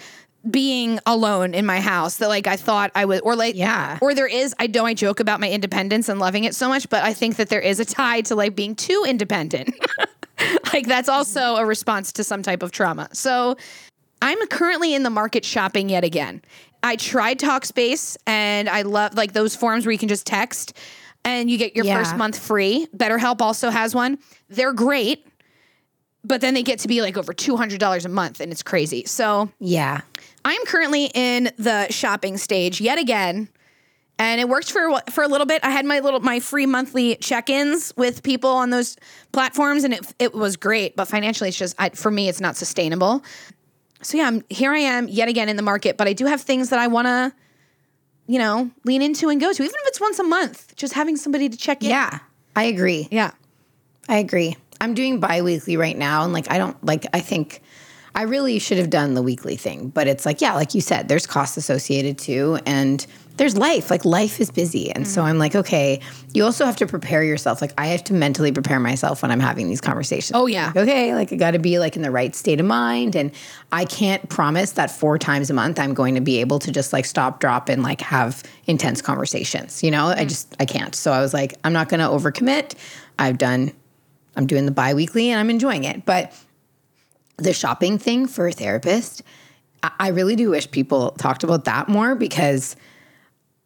[0.50, 3.98] being alone in my house that like I thought I would or like Yeah.
[4.02, 6.88] or there is I know I joke about my independence and loving it so much
[6.90, 9.74] but I think that there is a tie to like being too independent
[10.72, 13.57] like that's also a response to some type of trauma so
[14.20, 16.40] I'm currently in the market shopping yet again.
[16.83, 20.76] I tried Talkspace and I love like those forums where you can just text
[21.26, 21.98] and you get your Yeah.
[21.98, 22.87] first month free.
[22.96, 24.18] BetterHelp also has one.
[24.48, 25.26] They're great,
[26.22, 29.04] but then they get to be like over $200 a month and it's crazy.
[29.04, 30.00] So Yeah.
[30.44, 33.48] I'm currently in the shopping stage yet again.
[34.16, 35.64] And it worked for a for a little bit.
[35.64, 38.96] I had my little my free monthly check-ins with people on those
[39.33, 40.94] platforms, and it it was great.
[40.94, 43.24] But financially, it's just I, for me, it's not sustainable.
[44.02, 44.72] So yeah, I'm here.
[44.72, 47.07] I am yet again in the market, but I do have things that I want
[47.07, 47.33] to,
[48.28, 50.76] you know, lean into and go to, even if it's once a month.
[50.76, 51.90] Just having somebody to check in.
[51.90, 52.20] Yeah.
[52.54, 53.09] I agree.
[53.11, 53.33] yeah.
[54.09, 54.57] I agree.
[54.80, 57.62] I'm doing bi-weekly right now and like I don't like I think
[58.14, 61.09] I really should have done the weekly thing, but it's like yeah, like you said,
[61.09, 63.90] there's costs associated too and there's life.
[63.90, 64.90] Like life is busy.
[64.92, 66.00] And so I'm like, okay,
[66.33, 67.61] you also have to prepare yourself.
[67.61, 70.33] Like I have to mentally prepare myself when I'm having these conversations.
[70.35, 70.66] Oh, yeah.
[70.68, 73.33] Like, okay, like I got to be like in the right state of mind and
[73.72, 76.92] I can't promise that four times a month I'm going to be able to just
[76.92, 79.83] like stop, drop and like have intense conversations.
[79.83, 80.29] You know, I mm.
[80.29, 80.94] just I can't.
[80.94, 82.74] So I was like, I'm not going to overcommit.
[83.18, 83.72] I've done
[84.37, 86.05] I'm doing the bi-weekly and I'm enjoying it.
[86.05, 86.33] But
[87.37, 89.23] the shopping thing for a therapist,
[89.99, 92.77] I really do wish people talked about that more because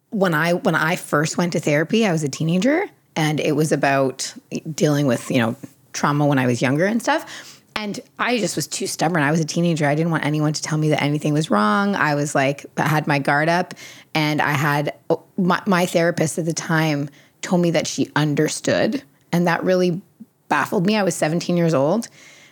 [0.09, 3.71] when I when I first went to therapy, I was a teenager and it was
[3.71, 4.33] about
[4.73, 5.55] dealing with, you know,
[5.93, 7.61] trauma when I was younger and stuff.
[7.75, 9.23] And I just was too stubborn.
[9.23, 9.85] I was a teenager.
[9.85, 11.95] I didn't want anyone to tell me that anything was wrong.
[11.95, 13.73] I was like, I had my guard up.
[14.13, 17.09] And I had oh, my, my therapist at the time
[17.41, 19.01] told me that she understood.
[19.31, 20.01] And that really
[20.49, 20.97] baffled me.
[20.97, 22.09] I was 17 years old.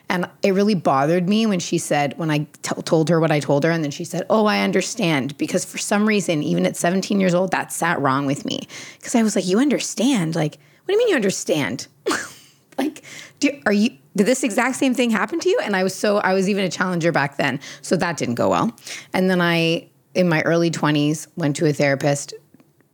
[0.09, 3.41] And it really bothered me when she said, when I t- told her what I
[3.41, 5.37] told her, and then she said, Oh, I understand.
[5.37, 8.67] Because for some reason, even at 17 years old, that sat wrong with me.
[8.97, 10.35] Because I was like, You understand?
[10.35, 11.87] Like, what do you mean you understand?
[12.77, 13.03] like,
[13.41, 15.59] do, are you, did this exact same thing happen to you?
[15.61, 17.59] And I was so, I was even a challenger back then.
[17.81, 18.73] So that didn't go well.
[19.13, 22.33] And then I, in my early 20s, went to a therapist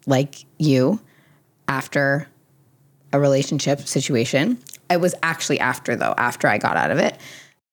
[0.08, 0.99] like you
[1.67, 2.28] after
[3.13, 4.58] a relationship situation.
[4.89, 7.17] It was actually after though, after I got out of it.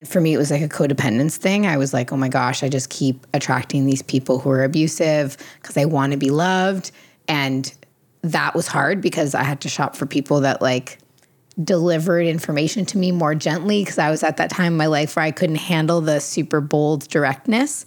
[0.05, 1.67] For me, it was like a codependence thing.
[1.67, 5.37] I was like, oh my gosh, I just keep attracting these people who are abusive
[5.61, 6.91] because I want to be loved.
[7.29, 7.73] And
[8.23, 10.99] that was hard because I had to shop for people that like
[11.63, 15.17] delivered information to me more gently because I was at that time in my life
[15.17, 17.85] where I couldn't handle the super bold directness.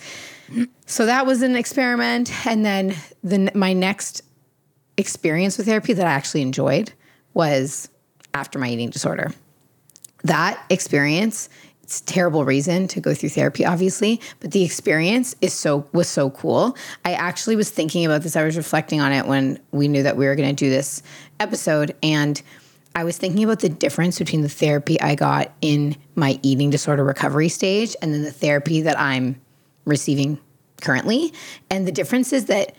[0.86, 2.46] So that was an experiment.
[2.46, 4.22] And then the my next
[4.98, 6.94] experience with therapy that I actually enjoyed
[7.34, 7.90] was
[8.34, 9.32] after my eating disorder.
[10.24, 11.50] That experience,
[11.84, 16.08] it's a terrible reason to go through therapy, obviously, but the experience is so was
[16.08, 16.78] so cool.
[17.04, 18.36] I actually was thinking about this.
[18.36, 21.04] I was reflecting on it when we knew that we were going to do this
[21.40, 22.42] episode, and
[22.96, 27.04] I was thinking about the difference between the therapy I got in my eating disorder
[27.04, 29.42] recovery stage and then the therapy that I'm
[29.86, 30.40] receiving
[30.82, 31.34] currently.
[31.70, 32.76] And the difference is that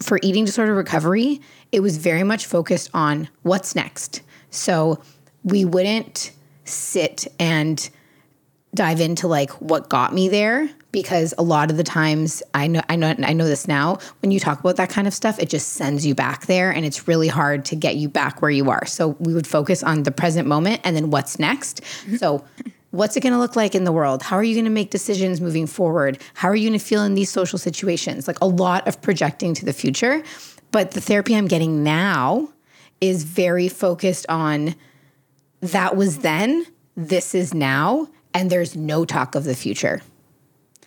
[0.00, 1.40] for eating disorder recovery,
[1.72, 4.22] it was very much focused on what's next.
[4.50, 5.02] So
[5.44, 6.32] we wouldn't
[6.64, 7.88] sit and
[8.74, 12.82] dive into like what got me there because a lot of the times I know
[12.88, 15.48] I know I know this now when you talk about that kind of stuff it
[15.48, 18.70] just sends you back there and it's really hard to get you back where you
[18.70, 18.84] are.
[18.84, 21.80] So we would focus on the present moment and then what's next.
[22.18, 22.44] So
[22.90, 24.22] what's it going to look like in the world?
[24.22, 26.18] How are you going to make decisions moving forward?
[26.34, 28.26] How are you going to feel in these social situations?
[28.26, 30.22] Like a lot of projecting to the future.
[30.70, 32.52] But the therapy I'm getting now
[33.00, 34.74] is very focused on
[35.60, 40.02] that was then, this is now, and there's no talk of the future.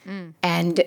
[0.08, 0.34] Mm.
[0.44, 0.84] And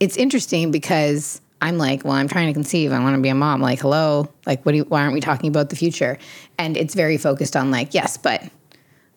[0.00, 2.92] it's interesting because I'm like, well, I'm trying to conceive.
[2.92, 3.60] I want to be a mom.
[3.60, 4.72] Like, hello, like, what?
[4.72, 6.18] Do you, why aren't we talking about the future?
[6.58, 8.42] And it's very focused on like, yes, but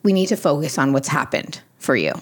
[0.04, 2.14] we need to focus on what's happened for you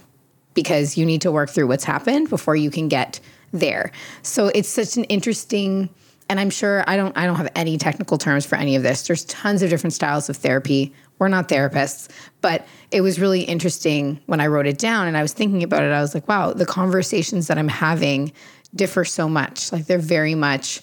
[0.54, 3.20] because you need to work through what's happened before you can get
[3.52, 3.92] there.
[4.24, 5.90] So it's such an interesting
[6.30, 9.08] and I'm sure I don't I don't have any technical terms for any of this.
[9.08, 10.94] There's tons of different styles of therapy.
[11.20, 12.10] We're not therapists,
[12.42, 15.84] but it was really interesting when I wrote it down and I was thinking about
[15.84, 15.92] it.
[15.92, 18.34] I was like, wow, the conversations that I'm having
[18.76, 19.72] differ so much.
[19.72, 20.82] Like they're very much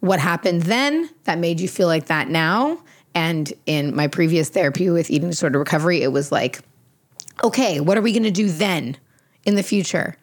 [0.00, 2.82] what happened then that made you feel like that now.
[3.16, 6.60] And in my previous therapy with eating disorder recovery, it was like,
[7.42, 8.98] okay, what are we going to do then
[9.46, 10.16] in the future?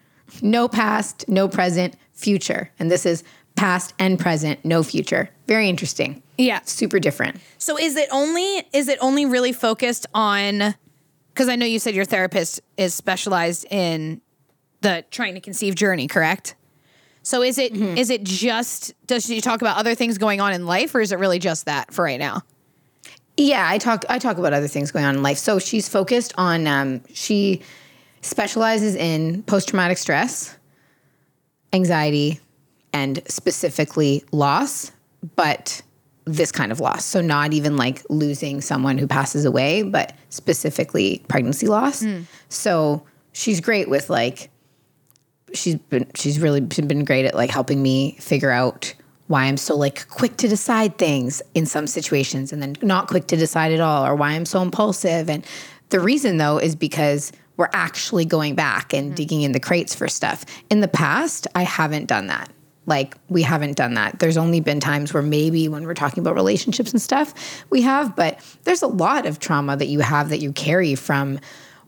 [0.44, 2.70] No past, no present, future.
[2.78, 3.24] And this is
[3.56, 5.28] past and present, no future.
[5.48, 6.22] Very interesting.
[6.38, 6.60] Yeah.
[6.66, 7.42] Super different.
[7.58, 10.76] So is it only is it only really focused on
[11.34, 14.22] because I know you said your therapist is specialized in
[14.82, 16.54] the trying to conceive journey, correct?
[17.24, 17.98] So is it mm-hmm.
[17.98, 21.12] is it just does she talk about other things going on in life or is
[21.12, 22.44] it really just that for right now?
[23.38, 25.38] Yeah, I talk I talk about other things going on in life.
[25.38, 27.62] So she's focused on um, she
[28.22, 30.56] specializes in post traumatic stress,
[31.74, 32.40] anxiety,
[32.94, 34.92] and specifically loss,
[35.36, 35.82] but
[36.26, 37.04] this kind of loss.
[37.04, 42.02] So not even like losing someone who passes away, but specifically pregnancy loss.
[42.50, 44.50] So she's great with like
[45.54, 48.94] she's been she's really been great at like helping me figure out
[49.34, 53.26] why I'm so like quick to decide things in some situations and then not quick
[53.28, 55.44] to decide at all or why I'm so impulsive and
[55.90, 59.16] the reason though is because we're actually going back and mm-hmm.
[59.16, 60.46] digging in the crates for stuff.
[60.70, 62.50] In the past, I haven't done that.
[62.86, 64.20] Like we haven't done that.
[64.20, 68.16] There's only been times where maybe when we're talking about relationships and stuff, we have,
[68.16, 71.40] but there's a lot of trauma that you have that you carry from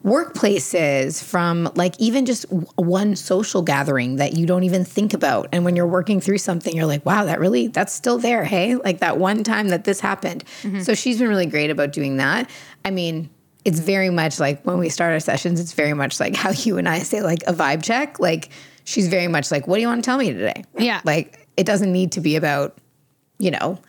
[0.05, 5.49] workplaces, from like even just one social gathering that you don't even think about.
[5.51, 8.43] And when you're working through something, you're like, wow, that really, that's still there.
[8.43, 10.43] Hey, like that one time that this happened.
[10.61, 10.81] Mm-hmm.
[10.81, 12.49] So she's been really great about doing that.
[12.85, 13.31] I mean,
[13.65, 16.77] it's very much like when we start our sessions, it's very much like how you
[16.77, 18.19] and I say, like a vibe check.
[18.19, 18.49] Like
[18.83, 20.63] she's very much like, what do you want to tell me today?
[20.77, 21.01] Yeah.
[21.03, 22.77] Like it doesn't need to be about,
[23.39, 23.79] you know,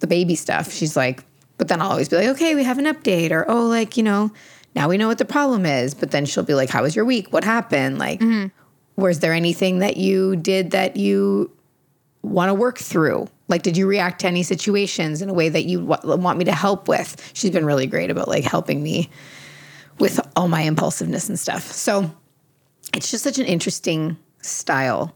[0.00, 0.70] the baby stuff.
[0.70, 1.24] She's like,
[1.56, 4.02] but then I'll always be like, okay, we have an update, or oh, like, you
[4.02, 4.32] know,
[4.74, 5.94] now we know what the problem is.
[5.94, 7.32] But then she'll be like, how was your week?
[7.32, 7.98] What happened?
[7.98, 8.48] Like, mm-hmm.
[9.00, 11.50] was there anything that you did that you
[12.22, 13.28] want to work through?
[13.48, 16.44] Like, did you react to any situations in a way that you w- want me
[16.46, 17.30] to help with?
[17.34, 19.10] She's been really great about like helping me
[19.98, 21.70] with all my impulsiveness and stuff.
[21.70, 22.10] So
[22.94, 25.14] it's just such an interesting style.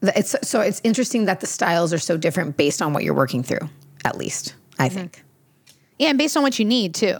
[0.00, 3.42] It's so it's interesting that the styles are so different based on what you're working
[3.42, 3.68] through.
[4.04, 4.96] At least I mm-hmm.
[4.96, 5.24] think.
[5.98, 7.16] Yeah, and based on what you need too.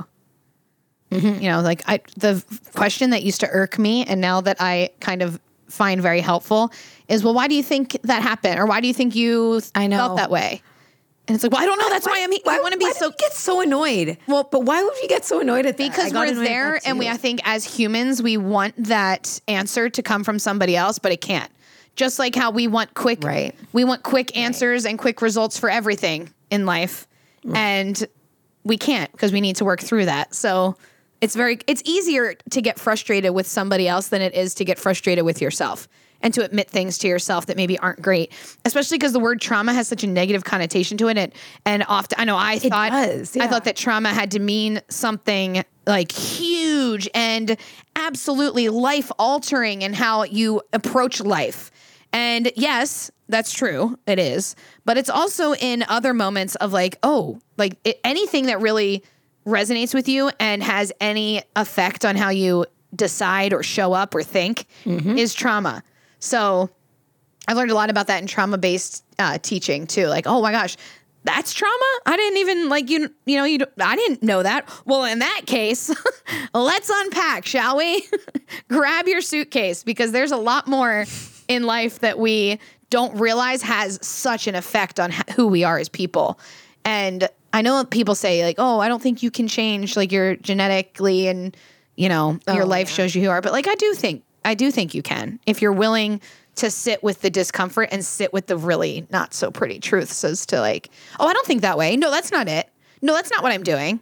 [1.11, 1.43] Mm-hmm.
[1.43, 2.45] You know, like I the
[2.75, 6.73] question that used to irk me and now that I kind of find very helpful
[7.09, 8.59] is well, why do you think that happened?
[8.59, 9.97] Or why do you think you I know.
[9.97, 10.63] felt that way?
[11.27, 11.91] And it's like, well, I don't know.
[11.91, 12.41] That's why, I'm here.
[12.49, 14.17] I want to be why so get so annoyed.
[14.27, 15.91] Well, but why would you get so annoyed at that?
[15.91, 17.07] because we're there and we.
[17.07, 21.21] I think as humans we want that answer to come from somebody else, but it
[21.21, 21.51] can't.
[21.97, 23.55] Just like how we want quick Right.
[23.73, 27.07] we want quick answers and quick results for everything in life.
[27.53, 28.07] And
[28.65, 30.35] we can't because we need to work through that.
[30.35, 30.77] So
[31.21, 34.79] it's very it's easier to get frustrated with somebody else than it is to get
[34.79, 35.89] frustrated with yourself
[36.21, 38.33] and to admit things to yourself that maybe aren't great.
[38.65, 41.17] Especially because the word trauma has such a negative connotation to it.
[41.17, 41.33] And,
[41.65, 45.65] and often I know I thought does, I thought that trauma had to mean something
[45.87, 47.57] like huge and
[47.97, 51.71] absolutely life altering in how you approach life.
[52.13, 53.99] And yes, that's true.
[54.07, 54.57] It is.
[54.85, 59.05] But it's also in other moments of like, oh, like it, anything that really
[59.49, 64.23] resonates with you and has any effect on how you decide or show up or
[64.23, 64.67] think
[65.19, 65.83] is trauma.
[66.21, 66.71] So
[67.47, 70.07] I've learned a lot about that in trauma based uh, teaching too.
[70.07, 70.77] Like, oh my gosh,
[71.25, 72.01] that's trauma.
[72.07, 73.13] I didn't even like you.
[73.27, 73.59] You know, you.
[73.81, 74.69] I didn't know that.
[74.87, 75.95] Well, in that case,
[76.55, 78.07] let's unpack, shall we?
[78.69, 81.05] Grab your suitcase because there's a lot more
[81.49, 82.59] in life that we
[82.91, 86.39] don't realize has such an effect on who we are as people.
[86.85, 90.37] And I know people say like, oh, I don't think you can change like you're
[90.37, 91.57] genetically and
[91.97, 92.95] you know your Oh, life yeah.
[92.95, 93.41] shows you who you are.
[93.41, 94.23] But like, I do think.
[94.45, 96.21] I do think you can if you're willing
[96.55, 100.47] to sit with the discomfort and sit with the really not so pretty truths as
[100.47, 101.97] to like, oh, I don't think that way.
[101.97, 102.69] No, that's not it.
[103.03, 104.01] No, that's not what I'm doing.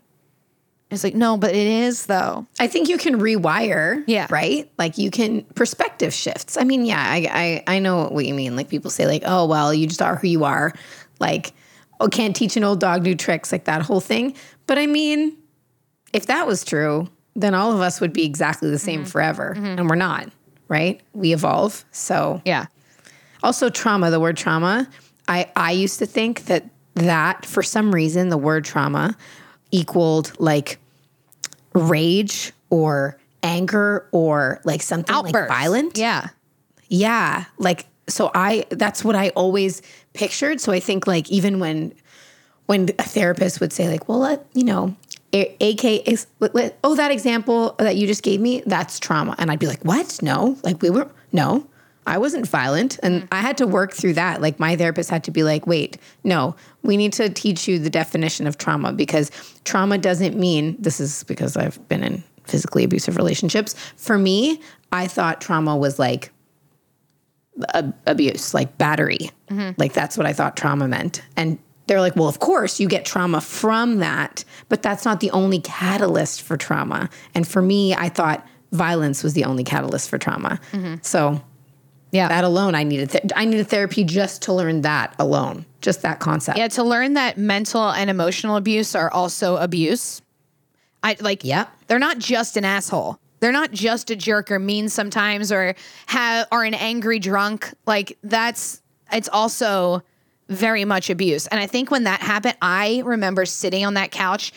[0.91, 2.47] It's like, no, but it is though.
[2.61, 4.05] I think you can rewire.
[4.07, 4.27] Yeah.
[4.31, 4.71] Right?
[4.79, 6.57] Like you can perspective shifts.
[6.57, 8.55] I mean, yeah, I, I I know what you mean.
[8.57, 10.73] Like people say, like, oh well, you just are who you are.
[11.19, 11.53] Like,
[12.01, 14.35] oh, can't teach an old dog new tricks, like that whole thing.
[14.67, 15.37] But I mean,
[16.13, 19.09] if that was true, then all of us would be exactly the same mm-hmm.
[19.11, 19.55] forever.
[19.57, 19.79] Mm-hmm.
[19.79, 20.31] And we're not,
[20.69, 21.01] right?
[21.13, 21.85] We evolve.
[21.93, 22.67] So Yeah.
[23.43, 24.89] also trauma, the word trauma,
[25.29, 29.15] I, I used to think that that for some reason the word trauma
[29.71, 30.79] equaled like
[31.75, 35.49] rage or anger or like something like Outburst.
[35.49, 35.99] violent.
[35.99, 36.29] Yeah.
[36.89, 37.45] Yeah.
[37.59, 39.83] Like so I that's what I always
[40.17, 40.61] pictured.
[40.61, 41.93] So I think like even when
[42.67, 44.97] when a therapist would say like, well, let, you know,
[45.33, 49.37] A- AK is let- let- oh that example that you just gave me, that's trauma.
[49.39, 50.21] And I'd be like, "What?
[50.23, 50.57] No.
[50.63, 51.67] Like we were no.
[52.09, 53.29] I wasn't violent." And mm.
[53.31, 54.41] I had to work through that.
[54.41, 56.57] Like my therapist had to be like, "Wait, no.
[56.83, 59.31] We need to teach you the definition of trauma because
[59.65, 63.75] trauma doesn't mean this is because I've been in physically abusive relationships.
[63.97, 64.61] For me,
[64.93, 66.31] I thought trauma was like
[68.07, 69.31] abuse, like battery.
[69.51, 69.73] Mm-hmm.
[69.79, 71.23] Like that's what I thought trauma meant.
[71.37, 75.31] And they're like, well, of course you get trauma from that, but that's not the
[75.31, 77.09] only catalyst for trauma.
[77.35, 80.59] And for me, I thought violence was the only catalyst for trauma.
[80.73, 80.97] Mm-hmm.
[81.03, 81.41] So
[82.13, 82.29] Yeah.
[82.29, 86.19] that alone, I needed th- I needed therapy just to learn that alone, just that
[86.19, 86.59] concept.
[86.59, 90.21] Yeah, to learn that mental and emotional abuse are also abuse.
[91.03, 91.71] I like Yep.
[91.87, 93.19] they're not just an asshole.
[93.41, 95.75] They're not just a jerk or mean sometimes or
[96.07, 97.73] have are an angry drunk.
[97.87, 100.03] Like that's it's also
[100.49, 101.47] very much abuse.
[101.49, 104.53] And I think when that happened, I remember sitting on that couch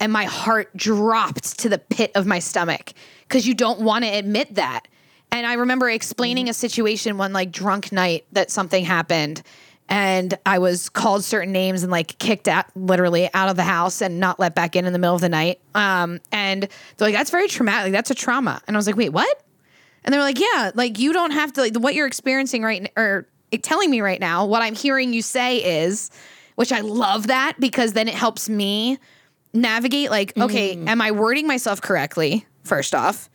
[0.00, 2.92] and my heart dropped to the pit of my stomach
[3.28, 4.88] because you don't want to admit that.
[5.30, 6.50] And I remember explaining mm-hmm.
[6.50, 9.42] a situation one like drunk night that something happened
[9.88, 14.00] and I was called certain names and like kicked out literally out of the house
[14.00, 15.60] and not let back in in the middle of the night.
[15.74, 17.84] Um, and they're like, that's very traumatic.
[17.86, 18.62] Like, that's a trauma.
[18.66, 19.42] And I was like, wait, what?
[20.04, 22.90] And they were like, yeah, like you don't have to, like what you're experiencing right
[22.96, 23.26] or
[23.62, 26.10] telling me right now, what I'm hearing you say is,
[26.54, 28.98] which I love that because then it helps me
[29.52, 32.46] navigate like, okay, am I wording myself correctly?
[32.64, 33.28] First off.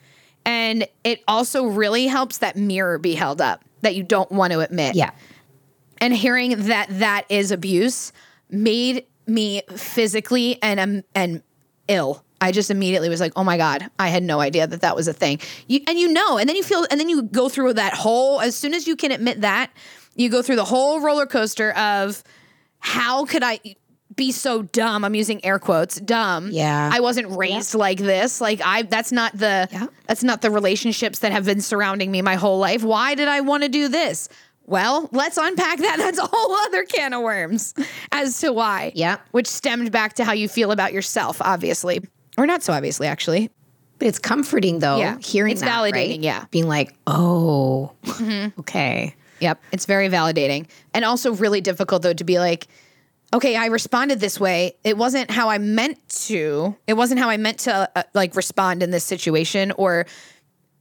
[0.45, 4.61] And it also really helps that mirror be held up that you don't want to
[4.61, 5.11] admit Yeah.
[6.01, 8.11] And hearing that that is abuse
[8.49, 11.43] made me physically and um, and
[11.87, 12.23] ill.
[12.39, 15.07] I just immediately was like, "Oh my god, I had no idea that that was
[15.07, 17.73] a thing." You and you know, and then you feel, and then you go through
[17.73, 18.39] that whole.
[18.41, 19.71] As soon as you can admit that,
[20.15, 22.23] you go through the whole roller coaster of
[22.79, 23.59] how could I
[24.15, 25.03] be so dumb?
[25.03, 26.49] I'm using air quotes, dumb.
[26.51, 26.89] Yeah.
[26.91, 28.39] I wasn't raised like this.
[28.41, 29.87] Like I, that's not the Yeah.
[30.07, 32.83] that's not the relationships that have been surrounding me my whole life.
[32.83, 34.29] Why did I want to do this?
[34.67, 35.95] Well, let's unpack that.
[35.97, 37.73] That's a whole other can of worms
[38.11, 38.91] as to why.
[38.95, 39.17] Yeah.
[39.31, 42.01] Which stemmed back to how you feel about yourself, obviously.
[42.37, 43.49] Or not so obviously, actually.
[43.97, 45.17] But it's comforting though, Yeah.
[45.19, 46.19] hearing It's that, validating, right?
[46.19, 46.45] yeah.
[46.51, 48.59] Being like, oh, Mm-hmm.
[48.59, 49.15] okay.
[49.39, 49.61] Yep.
[49.71, 50.67] It's very validating.
[50.93, 52.67] And also really difficult, though, to be like,
[53.33, 54.75] okay, I responded this way.
[54.83, 56.75] It wasn't how I meant to.
[56.87, 60.05] It wasn't how I meant to uh, like respond in this situation or,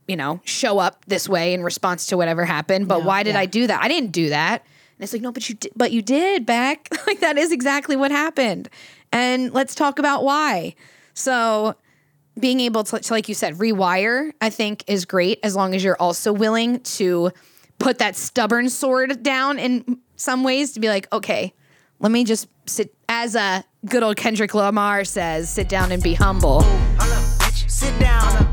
[0.08, 2.88] you know, show up this way in response to whatever happened.
[2.88, 3.40] But why did yeah.
[3.40, 3.82] I do that?
[3.82, 4.62] I didn't do that.
[4.62, 6.88] And it's like, no, but you did, but you did, Beck.
[7.06, 8.68] like that is exactly what happened.
[9.12, 10.74] And let's talk about why.
[11.14, 11.74] So
[12.38, 15.82] being able to, to, like you said, rewire, I think is great as long as
[15.82, 17.30] you're also willing to
[17.78, 21.52] put that stubborn sword down in some ways to be like, okay,
[21.98, 26.14] let me just sit, as a good old Kendrick Lamar says, sit down and be
[26.14, 26.62] humble.
[27.68, 28.45] Sit down.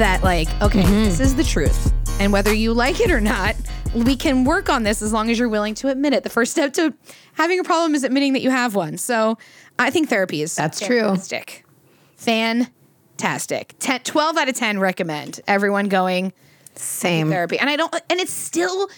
[0.00, 1.92] That, like, okay, this is the truth.
[2.20, 3.54] And whether you like it or not,
[3.94, 6.22] we can work on this as long as you're willing to admit it.
[6.22, 6.94] The first step to
[7.34, 8.96] having a problem is admitting that you have one.
[8.96, 9.36] So
[9.78, 11.00] I think therapy is That's true.
[11.02, 11.66] fantastic.
[12.16, 13.74] Fantastic.
[13.78, 16.32] 10, 12 out of 10 recommend everyone going
[16.76, 17.28] Same.
[17.28, 17.58] therapy.
[17.58, 18.88] And I don't and it's still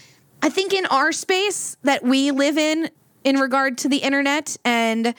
[0.41, 2.91] I think in our space that we live in
[3.25, 5.15] in regard to the internet and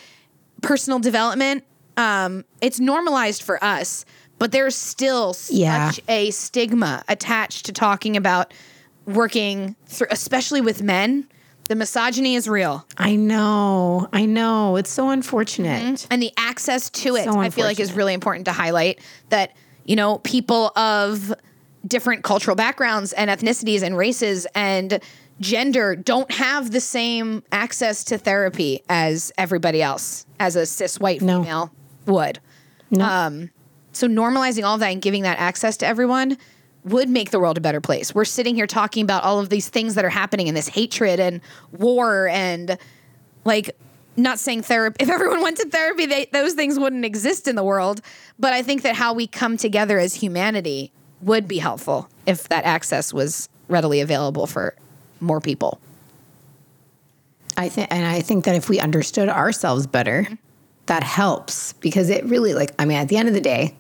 [0.62, 1.66] personal development,
[1.98, 4.06] um, it's normalized for us,
[4.44, 5.90] but there's still Yeah.
[5.92, 8.54] such a stigma attached to talking about
[9.06, 11.30] working through especially with men.
[11.70, 12.86] The misogyny is real.
[12.98, 14.10] I know.
[14.12, 14.76] I know.
[14.76, 16.08] It's so unfortunate.
[16.12, 19.54] and the access to it So i feel like is really important to highlight that
[19.86, 21.34] you know people of
[21.88, 25.00] different cultural backgrounds and ethnicities and races and
[25.40, 31.22] gender don't have the same access to therapy as everybody else as a cis white
[31.22, 31.42] No.
[31.44, 31.72] female
[32.08, 32.40] would
[32.92, 33.06] No.
[33.06, 33.50] um
[33.94, 36.38] So normalizing all of that and giving that access to everyone
[36.84, 38.14] would make the world a better place.
[38.14, 41.20] We're sitting here talking about all of these things that are happening and this hatred
[41.20, 41.40] and
[41.72, 42.78] war and
[43.46, 43.76] like
[44.18, 47.64] not saying therapy if everyone went to therapy they, those things wouldn't exist in the
[47.64, 48.02] world.
[48.38, 50.92] But i think that how we come together as humanity
[51.22, 54.76] would be helpful if that access was readily available for
[55.20, 55.80] more people.
[57.58, 60.36] I think, and I think that if we understood ourselves better, mm-hmm.
[60.88, 63.76] that helps because it really, like, I mean, at the end of the day,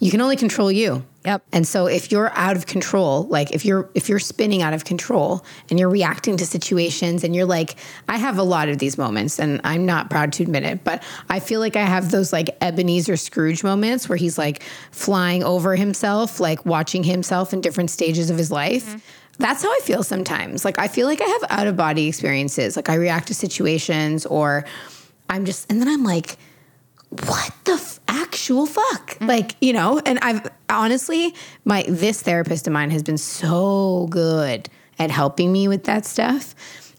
[0.00, 1.04] you can only control you.
[1.24, 1.42] Yep.
[1.52, 4.84] And so if you're out of control, like if you're if you're spinning out of
[4.84, 7.74] control and you're reacting to situations and you're like
[8.08, 11.02] I have a lot of these moments and I'm not proud to admit it, but
[11.28, 15.74] I feel like I have those like Ebenezer Scrooge moments where he's like flying over
[15.76, 18.86] himself, like watching himself in different stages of his life.
[18.86, 18.98] Mm-hmm.
[19.40, 20.64] That's how I feel sometimes.
[20.64, 22.76] Like I feel like I have out of body experiences.
[22.76, 24.64] Like I react to situations or
[25.28, 26.38] I'm just and then I'm like
[27.10, 29.16] what the f- actual fuck?
[29.20, 31.34] Like you know and i've honestly
[31.64, 36.54] my this therapist of mine has been so good at helping me with that stuff.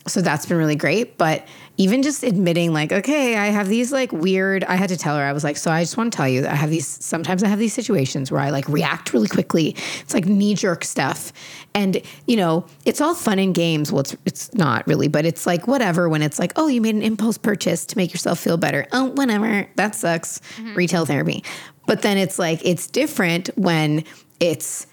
[0.08, 1.48] So that's been really great but
[1.80, 5.24] even just admitting like okay i have these like weird i had to tell her
[5.24, 7.44] i was like so i just want to tell you that i have these sometimes
[7.44, 9.76] i have these situations where i like react really quickly.
[10.02, 11.32] It's like knee jerk stuff.
[11.74, 13.92] And you know it's all fun and games.
[13.92, 16.96] Well it's it's not really but it's like whatever when it's like oh you made
[16.96, 18.86] an impulse purchase to make yourself feel better.
[18.92, 19.68] Oh whatever.
[19.76, 20.40] That sucks.
[20.58, 20.76] Mm-hmm.
[20.76, 21.44] Retail therapy.
[21.86, 24.04] But then it's like it's different when
[24.40, 24.88] it's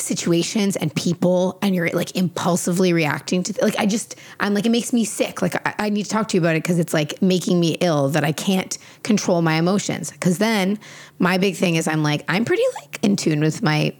[0.00, 4.70] situations and people and you're like impulsively reacting to like i just i'm like it
[4.70, 5.42] makes me sick.
[5.42, 7.76] Like i, I need to talk to you about it because it's like making me
[7.80, 10.10] ill that i can't control my emotions.
[10.10, 10.78] Because then
[11.18, 13.94] my big thing is i'm like i'm pretty like in tune with my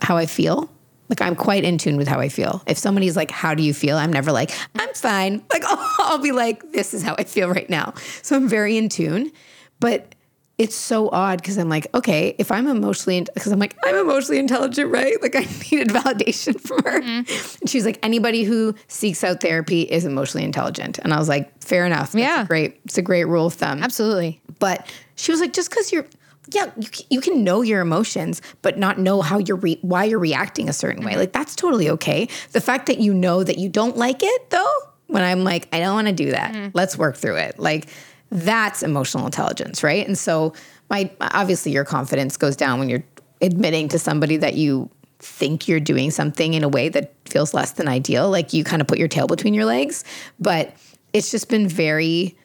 [0.00, 0.70] how i feel.
[1.08, 2.62] Like i'm quite in tune with how i feel.
[2.66, 3.96] If somebody's like how do you feel?
[3.96, 5.42] I'm never like i'm fine.
[5.52, 7.94] Like i'll, I'll be like this is how i feel right now.
[8.22, 9.32] So i'm very in tune.
[9.80, 10.14] But
[10.58, 14.38] it's so odd because I'm like, okay, if I'm emotionally, because I'm like, I'm emotionally
[14.38, 15.20] intelligent, right?
[15.22, 15.40] Like I
[15.72, 17.00] needed validation from her.
[17.00, 17.56] Mm-hmm.
[17.62, 20.98] And she's like, anybody who seeks out therapy is emotionally intelligent.
[20.98, 22.12] And I was like, fair enough.
[22.12, 22.42] That's Yeah.
[22.42, 22.80] a great.
[22.84, 23.82] It's a great rule of thumb.
[23.82, 24.86] absolutely But
[25.16, 26.06] she was like, just because you're,
[26.52, 30.18] yeah, you, you can know your emotions, but not know how you're re- why you're
[30.18, 31.16] reacting a certain way.
[31.16, 32.28] Like that's totally okay.
[32.52, 34.72] The fact that you know that you don't like it, though,
[35.06, 36.72] when I'm like, I don't want to do that.
[36.74, 37.58] Let's work through it.
[37.58, 37.88] Like
[38.32, 40.06] that's emotional intelligence, right?
[40.06, 40.54] And so
[40.88, 43.04] my obviously your confidence goes down when you're
[43.42, 47.72] admitting to somebody that you think you're doing something in a way that feels less
[47.72, 48.30] than ideal.
[48.30, 50.04] Like you kind of put your tail between your legs,
[50.40, 50.74] but
[51.12, 52.36] it's just been very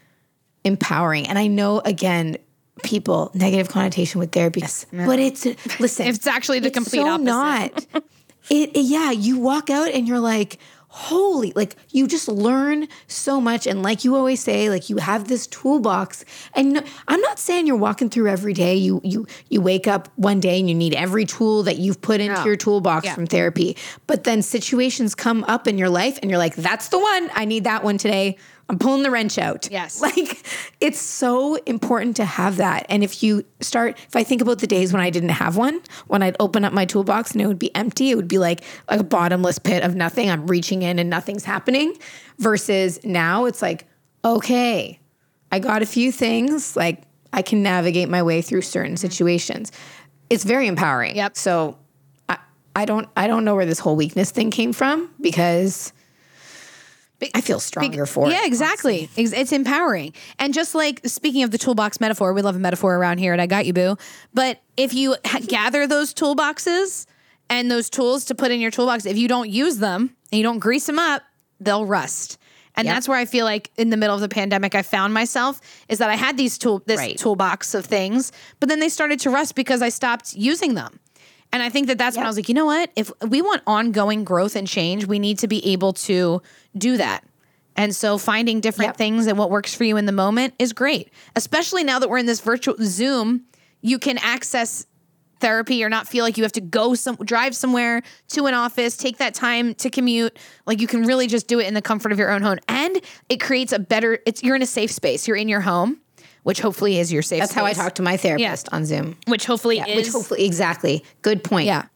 [0.65, 1.27] empowering.
[1.27, 2.38] And I know again,
[2.83, 4.85] people negative connotation with therapy, yes.
[4.91, 5.45] but it's
[5.79, 6.07] listen.
[6.07, 7.93] It's actually the it's complete so opposite.
[7.93, 8.03] Not.
[8.49, 9.11] It, it- yeah.
[9.11, 10.57] You walk out and you're like,
[10.97, 13.67] holy, like you just learn so much.
[13.67, 16.25] And like you always say, like you have this toolbox.
[16.55, 18.75] And no- I'm not saying you're walking through every day.
[18.75, 22.19] You you you wake up one day and you need every tool that you've put
[22.19, 22.45] into No.
[22.45, 23.13] your toolbox Yeah.
[23.13, 23.77] from therapy.
[24.07, 27.29] But then situations come up in your life and you're like, that's the one.
[27.35, 28.37] I need that one today.
[28.70, 29.70] I'm pulling the wrench out.
[29.72, 30.01] Yes.
[30.07, 30.45] Like
[30.80, 32.86] it's so important to have that.
[32.89, 35.82] And if you start, if I think about the days when I didn't have one,
[36.07, 38.63] when I'd open up my toolbox and it would be empty, it would be like,
[38.89, 40.30] like a bottomless pit of nothing.
[40.30, 41.97] I'm reaching in and nothing's happening.
[42.39, 43.86] Versus now it's like,
[44.24, 44.99] okay,
[45.51, 46.76] I got a few things.
[46.76, 47.03] Like
[47.34, 49.07] I can navigate my way through certain mm-hmm.
[49.07, 49.72] situations.
[50.30, 51.15] It's very empowering.
[51.15, 51.38] Yep.
[51.38, 51.78] So
[52.30, 52.38] I,
[52.76, 55.93] I don't I don't know where this whole weakness thing came from because
[57.34, 58.32] I feel stronger for it.
[58.32, 59.09] yeah, exactly.
[59.18, 60.13] Ex- It's empowering.
[60.39, 63.41] And just like speaking of the toolbox metaphor, we love a metaphor around here, and
[63.41, 63.97] I got you, boo.
[64.34, 67.05] But if you ha- gather those toolboxes
[67.49, 70.43] and those tools to put in your toolbox, if you don't use them and you
[70.43, 71.24] don't grease them up,
[71.59, 72.38] they'll rust.
[72.76, 72.95] And Yep.
[72.95, 75.59] that's where I feel like in the middle of the pandemic, I found myself
[75.89, 77.18] is that I had these tool this Right.
[77.18, 80.99] toolbox of things, but then they started to rust because I stopped using them.
[81.53, 82.91] And I think that that's when I was like, you know what?
[82.95, 86.41] If we want ongoing growth and change, we need to be able to
[86.77, 87.23] do that.
[87.75, 88.97] And so finding different Yep.
[88.97, 91.11] things and what works for you in the moment is great.
[91.35, 93.45] Especially now that we're in this virtual Zoom,
[93.81, 94.87] you can access
[95.39, 98.97] therapy or not feel like you have to go some drive somewhere to an office,
[98.97, 100.35] take that time to commute.
[100.65, 102.57] Like you can really just do it in the comfort of your own home.
[102.67, 105.27] And it creates a better it's you're in a safe space.
[105.27, 105.99] You're in your home,
[106.47, 107.49] which hopefully is your safe space.
[107.49, 109.17] That's how I talk to my therapist on Zoom.
[109.27, 111.03] Which hopefully Yeah, is which hopefully exactly.
[111.21, 111.65] Good point.
[111.65, 111.87] Yeah.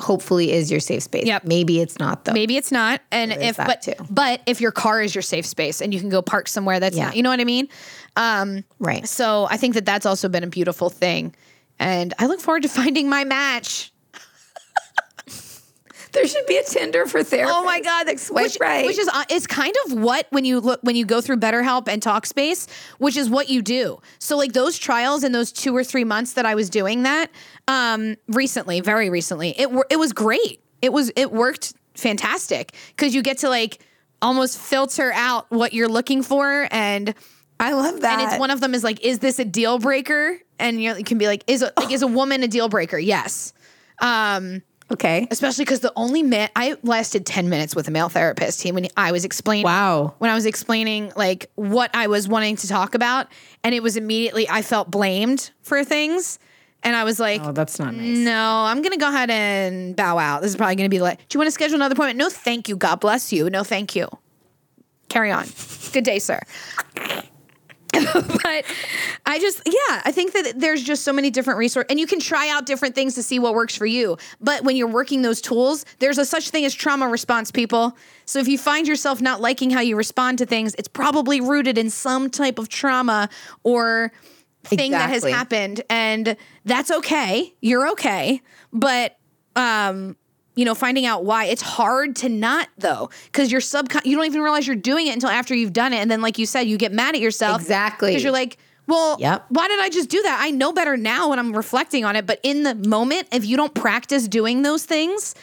[0.00, 1.26] Hopefully is your safe space.
[1.26, 1.44] Yep.
[1.44, 2.32] Maybe it's not though.
[2.32, 3.02] Maybe it's not.
[3.12, 3.92] And There if but too.
[4.10, 6.96] but if your car is your safe space and you can go park somewhere that's
[6.96, 7.04] Yeah.
[7.04, 7.68] not, you know what I mean?
[8.16, 9.06] Um Right.
[9.06, 11.32] so I think that that's also been a beautiful thing.
[11.78, 13.92] And I look forward to finding my match.
[16.12, 17.52] There should be a Tinder for therapy.
[17.54, 18.86] Oh my god, that's swipe which, right.
[18.86, 21.88] which is uh, it's kind of what when you look when you go through BetterHelp
[21.88, 24.00] and Talkspace, which is what you do.
[24.18, 27.30] So like those trials in those two or three months that I was doing that
[27.68, 30.62] um, recently, very recently, it it was great.
[30.82, 33.78] It was it worked fantastic because you get to like
[34.22, 37.14] almost filter out what you're looking for and
[37.58, 38.18] I love that.
[38.18, 40.96] and it's one of them is like is this a deal breaker and you, know,
[40.96, 43.52] you can be like is a, like is a woman a deal breaker yes
[44.00, 45.26] um okay.
[45.30, 48.88] especially because the only man I lasted 10 minutes with a male therapist he when
[48.96, 50.14] I was explaining Wow.
[50.18, 53.26] when I was explaining like what I was wanting to talk about
[53.64, 56.38] and it was immediately I felt blamed for things
[56.82, 58.18] and I was like Oh, that's not nice.
[58.18, 60.40] no, I'm gonna go ahead and bow out.
[60.42, 62.18] This is probably gonna be like, do you want to schedule another appointment?
[62.18, 62.76] No, thank you.
[62.76, 63.50] God bless you.
[63.50, 64.08] No, thank you.
[65.10, 65.46] Carry on.
[65.92, 66.40] Good day, sir.
[68.14, 68.64] but
[69.26, 72.20] I just, yeah, I think that there's just so many different resources, and you can
[72.20, 74.16] try out different things to see what works for you.
[74.40, 77.96] But when you're working those tools, there's a such thing as trauma response, people.
[78.24, 81.78] So if you find yourself not liking how you respond to things, it's probably rooted
[81.78, 83.28] in some type of trauma
[83.62, 84.12] or
[84.64, 87.54] thing that has happened, and that's okay.
[87.60, 88.40] You're okay,
[88.72, 89.16] but
[89.56, 90.16] um
[90.60, 94.26] you know finding out why it's hard to not though because you're subcon you don't
[94.26, 96.62] even realize you're doing it until after you've done it and then like you said
[96.62, 98.10] you get mad at yourself Exactly.
[98.10, 99.46] because you're like well Yep.
[99.48, 102.26] why did i just do that i know better now when i'm reflecting on it
[102.26, 105.34] but in the moment if you don't practice doing those things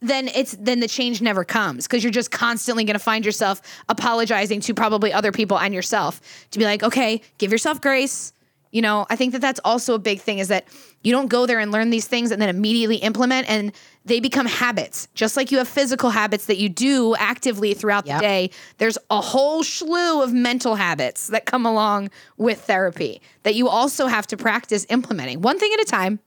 [0.00, 3.60] then it's then the change never comes because you're just constantly going to find yourself
[3.88, 8.32] apologizing to probably other people and yourself to be like okay give yourself grace
[8.70, 10.66] you know i think that that's also a big thing is that
[11.02, 13.72] you don't go there and learn these things and then immediately implement and
[14.04, 18.18] they become habits just like you have physical habits that you do actively throughout Yep.
[18.18, 23.54] the day there's a whole slew of mental habits that come along with therapy that
[23.54, 26.20] you also have to practice implementing one thing at a time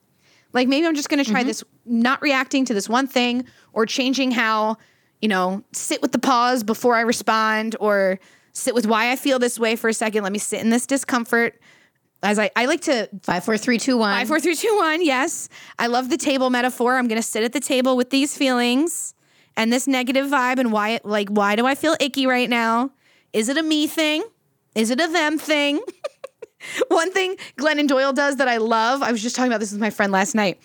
[0.54, 1.48] like maybe I'm just going to try mm-hmm.
[1.48, 4.78] this, not reacting to this one thing or changing how,
[5.22, 8.20] you know, sit with the pause before I respond or
[8.54, 10.24] sit with why I feel this way for a second.
[10.24, 11.60] Let me sit in this discomfort.
[12.24, 14.14] As I, I like to Five, four, three, two, one.
[14.14, 15.04] five, four, three, two, one.
[15.04, 15.50] Yes.
[15.80, 16.98] I love the table metaphor.
[16.98, 19.16] I'm going to sit at the table with these feelings
[19.58, 22.92] and this negative vibe and why it, like, why do I feel icky right now?
[23.34, 24.24] Is it a me thing?
[24.76, 25.80] Is it a them thing?
[26.90, 29.82] One thing Glennon Doyle does that I love, I was just talking about this with
[29.82, 30.62] my friend last night.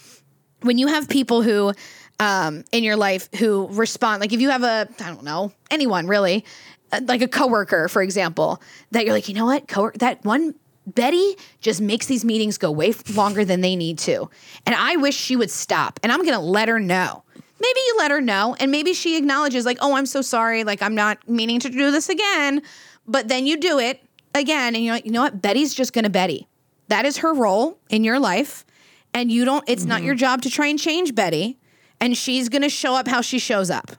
[0.61, 1.73] When you have people who
[2.21, 6.07] um, in your life who respond, like if you have a, I don't know, anyone
[6.07, 6.45] really,
[6.93, 10.55] uh, like a coworker, for example, that you're like, you know what, coworker, that one
[10.87, 14.31] Betty just makes these meetings go way longer than they need to,
[14.65, 15.99] and I wish she would stop.
[16.03, 17.25] And I'm gonna let her know.
[17.35, 20.83] Maybe you let her know, and maybe she acknowledges, like, oh, I'm so sorry, like
[20.83, 22.63] I'm not meaning to do this again.
[23.07, 24.01] But then you do it
[24.35, 26.47] again, and you're like, you know what, Betty's just gonna Betty.
[26.89, 28.65] That is her role in your life,
[29.13, 29.65] and you don't.
[29.69, 30.07] It's not mm-hmm.
[30.07, 31.59] your job to try and change Betty,
[32.01, 33.93] and she's gonna show up how she shows up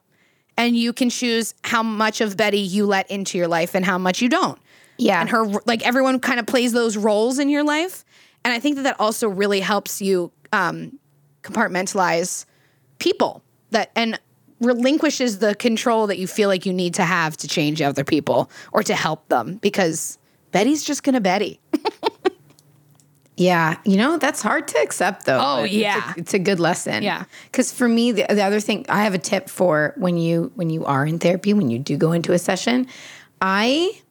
[0.57, 3.97] and you can choose how much of Betty you let into your life and how
[3.97, 4.59] much you don't.
[4.97, 5.21] Yeah.
[5.21, 8.03] And her, like everyone kind of plays those roles in your life.
[8.43, 10.97] And I think that that also really helps you um,
[11.43, 12.45] compartmentalize
[12.99, 14.19] people that and
[14.59, 18.49] relinquishes the control that you feel like you need to have to change other people
[18.73, 20.17] or to help them because
[20.51, 21.59] Betty's just going to Betty.
[23.37, 25.37] Yeah, you know that's hard to accept though.
[25.37, 26.13] Oh, but it's a- yeah.
[26.17, 27.03] it's a, good lesson.
[27.03, 27.25] Yeah.
[27.51, 30.71] because for me, the, the other thing I have a tip for when you when
[30.71, 32.87] you are in therapy, when you do go into a session,
[33.39, 34.01] I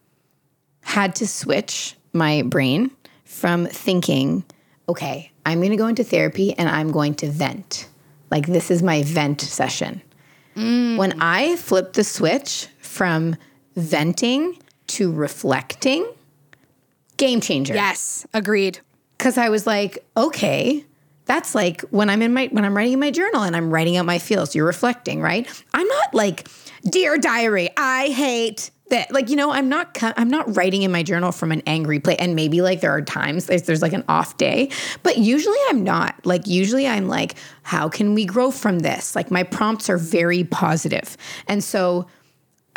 [0.86, 2.92] had to switch my brain
[3.24, 4.44] from thinking,
[4.88, 7.88] okay, I'm going to go into therapy and I'm going to vent.
[8.30, 10.00] Like this is my vent session.
[10.54, 10.96] Mm.
[10.96, 13.34] When I flipped the switch from
[13.74, 16.06] venting to reflecting,
[17.16, 18.78] game changer Yes, agreed.
[19.18, 20.84] because I was like, okay,
[21.24, 23.96] that's like when I'm in my when I'm writing in my journal and I'm writing
[23.96, 24.54] out my feels.
[24.54, 25.46] You're reflecting, right?
[25.74, 26.48] I'm not like,
[26.88, 29.10] dear diary, I hate that.
[29.12, 32.18] Like you know, I'm not I'm not writing in my journal from an angry place.
[32.18, 34.70] And maybe like there are times there's, there's like an off day,
[35.02, 36.14] but usually I'm not.
[36.24, 39.16] Like usually I'm like, how can we grow from this?
[39.16, 41.16] Like my prompts are very positive,
[41.46, 42.06] and so.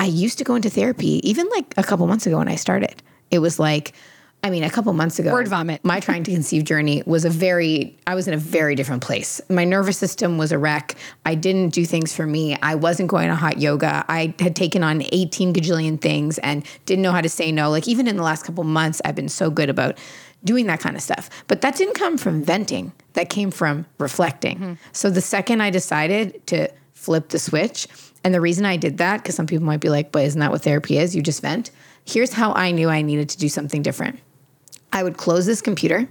[0.02, 3.04] I used to go into therapy even like a couple months ago when I started.
[3.32, 3.94] It was like,
[4.42, 5.34] I mean, a couple months ago.
[5.34, 5.84] Word vomit.
[5.84, 9.42] My trying to conceive journey was a very, I was in a very different place.
[9.50, 10.96] My nervous system was a wreck.
[11.26, 12.58] I didn't do things for me.
[12.62, 14.06] I wasn't going to hot yoga.
[14.08, 17.70] I had taken on 18 gajillion things and didn't know how to say no.
[17.70, 19.98] Like, even in the last couple months, I've been so good about
[20.44, 21.30] doing that kind of stuff.
[21.48, 24.58] But that didn't come from venting, that came from reflecting.
[24.58, 24.74] Mm-hmm.
[24.94, 27.88] So the second I decided to flip the switch,
[28.24, 30.52] and the reason I did that, because some people might be like, but isn't that
[30.52, 31.14] what therapy is?
[31.14, 31.72] You just vent.
[32.06, 34.20] Here's how I knew I needed to do something different.
[34.92, 36.08] I would close this computer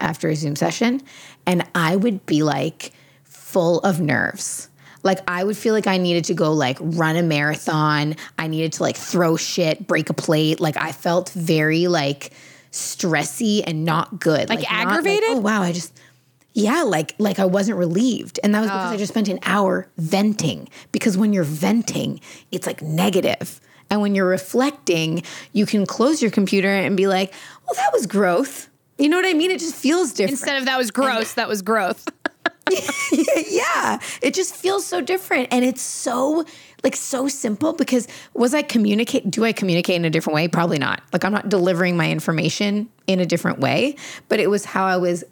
[0.00, 1.02] after a Zoom session
[1.46, 4.68] and I would be like full of nerves.
[5.02, 8.16] Like I would feel like I needed to go like run a marathon.
[8.38, 10.60] I needed to like throw shit, break a plate.
[10.60, 12.32] Like I felt very like
[12.72, 14.48] stressy and not good.
[14.48, 15.28] Like not aggravated?
[15.28, 15.98] oh wow, I just
[16.54, 18.40] yeah, like like I wasn't relieved.
[18.42, 18.98] And that was because I oh.
[18.98, 20.68] just spent an hour venting.
[20.90, 22.20] Because when you're venting,
[22.50, 23.60] it's like negative.
[23.90, 25.22] And when you're reflecting,
[25.52, 27.32] you can close your computer and be like,
[27.66, 28.68] well, that was growth.
[28.98, 29.50] You know what I mean?
[29.50, 30.32] It just feels different.
[30.32, 32.06] Instead of that was gross, that was growth.
[33.48, 35.48] yeah, it just feels so different.
[35.50, 36.44] And it's so
[36.82, 40.48] like so simple because was I communicate do I communicate in a different way?
[40.48, 41.02] Probably not.
[41.12, 43.96] Like I'm not delivering my information in a different way,
[44.28, 45.24] but it was how I was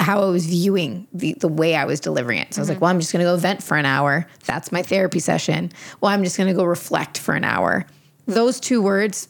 [0.00, 2.54] how I was viewing the, the way I was delivering it.
[2.54, 4.26] So I was like, well, I'm just going to go vent for an hour.
[4.44, 5.72] That's my therapy session.
[6.00, 7.86] Well, I'm just going to go reflect for an hour.
[8.26, 9.28] Those two words,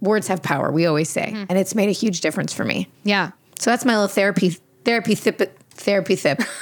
[0.00, 1.32] words have power, we always say.
[1.34, 1.46] Mm.
[1.48, 2.88] And it's made a huge difference for me.
[3.04, 3.32] yeah.
[3.58, 4.50] So that's my little therapy,
[4.84, 6.40] therapy thip, therapy thip.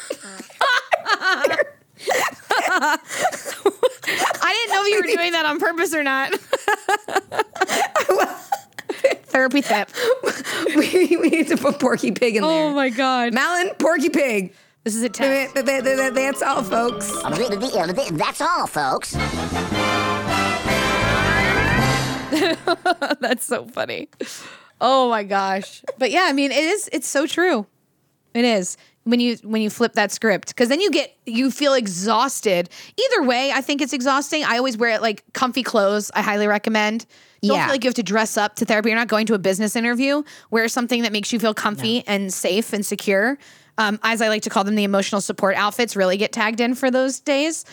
[4.43, 6.33] I didn't know if you were doing that on purpose or not.
[9.37, 9.91] Therapy tip.
[10.77, 12.65] we, we need to put Porky Pig in oh there.
[12.69, 13.35] Oh my god.
[13.35, 14.55] Malin, Porky Pig.
[14.83, 15.53] This is a test.
[15.53, 17.13] Th- th- th- th- That's all, folks.
[17.23, 17.29] Uh,
[18.15, 19.13] that's all, folks.
[23.21, 24.09] That's so funny.
[24.81, 25.83] Oh my gosh.
[25.99, 26.89] But yeah, I mean, it is.
[26.91, 27.67] It's so true.
[28.33, 31.75] It is when you when you flip that script because then you get you feel
[31.75, 32.71] exhausted.
[32.99, 34.45] Either way, I think it's exhausting.
[34.45, 36.11] I always wear it like comfy clothes.
[36.15, 37.05] I highly recommend.
[37.47, 37.65] Don't Yeah.
[37.67, 38.91] feel like you have to dress up to therapy.
[38.91, 40.23] You're not going to a business interview.
[40.51, 43.39] Wear something that makes you feel comfy and safe and secure.
[43.79, 46.75] Um, as I like to call them, the emotional support outfits really get tagged in
[46.75, 47.65] for those days.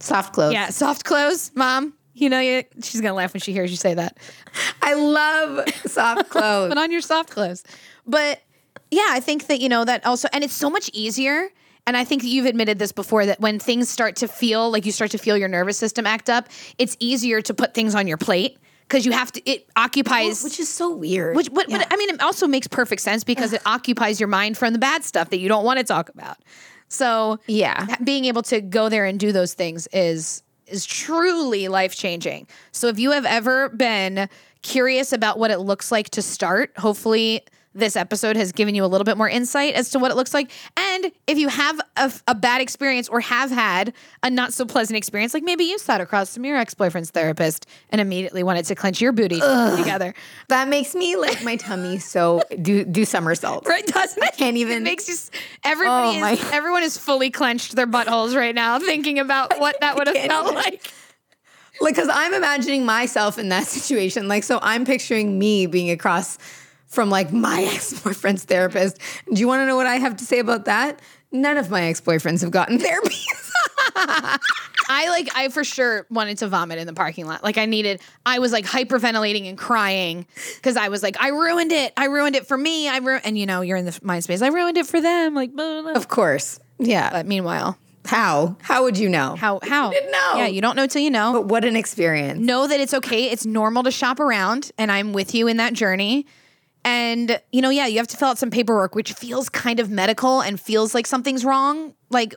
[0.00, 0.52] Soft clothes.
[0.52, 1.94] Yeah, soft clothes, mom.
[2.14, 4.18] You know, you, she's gonna laugh when she hears you say that.
[4.82, 6.70] I love soft clothes.
[6.70, 7.62] put on your soft clothes.
[8.06, 8.40] But
[8.90, 11.48] yeah, I think that, you know, that also, and it's so much easier.
[11.86, 14.86] And I think that you've admitted this before that when things start to feel like
[14.86, 16.48] you start to feel your nervous system act up,
[16.78, 18.58] it's easier to put things on your plate
[18.88, 20.44] because you have to, it occupies.
[20.44, 21.36] Which is so weird.
[21.36, 24.56] Which, but, but I mean, it also makes perfect sense because it occupies your mind
[24.56, 26.38] from the bad stuff that you don't want to talk about.
[26.88, 27.96] So Yeah.
[28.04, 32.48] being able to go there and do those things is is truly life changing.
[32.72, 34.28] So if you have ever been
[34.62, 37.44] curious about what it looks like to start, hopefully
[37.76, 40.32] this episode has given you a little bit more insight as to what it looks
[40.34, 40.50] like.
[40.76, 44.96] And if you have a, a bad experience or have had a not so pleasant
[44.96, 48.74] experience, like maybe you sat across from your ex boyfriend's therapist and immediately wanted to
[48.74, 50.14] clench your booty together,
[50.48, 53.68] that makes me like my tummy so do do somersaults.
[53.68, 53.86] right?
[53.86, 54.36] Doesn't it?
[54.36, 55.14] can't even- It makes you.
[55.64, 56.42] Everybody Oh, is.
[56.42, 60.16] my- Everyone is fully clenched their buttholes right now, thinking about what that would have
[60.16, 60.54] felt even.
[60.54, 60.92] like.
[61.80, 64.28] Like, cause I'm imagining myself in that situation.
[64.28, 66.38] Like, so I'm picturing me being across
[66.86, 68.98] from like my ex-boyfriend's therapist.
[69.32, 71.00] Do you want to know what I have to say about that?
[71.32, 73.16] None of my ex-boyfriends have gotten therapy.
[74.88, 75.28] I like.
[75.34, 77.42] I for sure wanted to vomit in the parking lot.
[77.42, 78.00] Like I needed.
[78.24, 80.26] I was like hyperventilating and crying
[80.56, 81.92] because I was like, I ruined it.
[81.96, 82.88] I ruined it for me.
[82.88, 84.42] I ru-, and you know, you're in the mind space.
[84.42, 85.34] I ruined it for them.
[85.34, 85.92] Like, blah, blah, blah.
[85.92, 86.60] of course.
[86.78, 87.10] Yeah.
[87.10, 88.56] but meanwhile, How?
[88.62, 89.34] How would you know?
[89.36, 89.90] how how?
[89.90, 90.34] didn't know.
[90.36, 91.32] Yeah, you don't know till you know.
[91.32, 92.38] But what an experience.
[92.38, 93.30] know that it's okay.
[93.30, 96.26] It's normal to shop around, and I'm with you in that journey.
[96.86, 99.90] And, you know, yeah, you have to fill out some paperwork, which feels kind of
[99.90, 101.94] medical and feels like something's wrong.
[102.10, 102.36] Like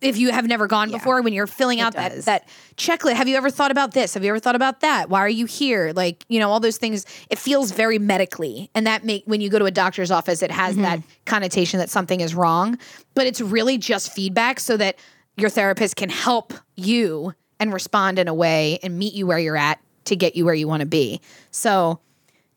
[0.00, 2.24] if you have never gone before, when you're filling out that, does.
[2.24, 4.14] that checklist, have you ever thought about this?
[4.14, 5.10] Have you ever thought about that?
[5.10, 5.92] Why are you here?
[5.94, 8.70] Like, you know, all those things, it feels very medically.
[8.74, 11.08] And that make when you go to a doctor's office, it has that mm-hmm.
[11.26, 12.78] connotation that something is wrong.
[13.12, 14.98] But it's really just feedback so that
[15.36, 19.58] your therapist can help you and respond in a way and meet you where you're
[19.58, 21.20] at to get you where you want to be.
[21.50, 22.00] So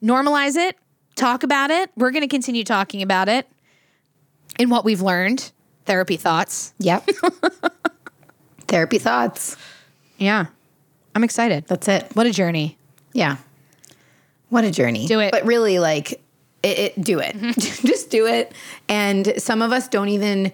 [0.02, 0.78] normalize it,
[1.16, 1.92] talk about it.
[1.96, 3.48] We're going to continue talking about it
[4.60, 5.52] and what we've learned.
[5.86, 6.74] Therapy thoughts.
[6.80, 7.10] Yep.
[8.68, 9.58] Therapy thoughts.
[10.18, 10.48] Yeah.
[11.16, 11.66] I'm excited.
[11.68, 12.10] That's it.
[12.14, 12.78] What a journey.
[13.14, 13.38] Yeah.
[14.50, 15.08] What a journey.
[15.08, 15.32] Do it.
[15.32, 16.14] But really, like,
[16.64, 17.36] it, it do it.
[17.36, 17.52] Mm-hmm.
[17.88, 18.54] Just do it.
[18.88, 20.52] And some of us don't even.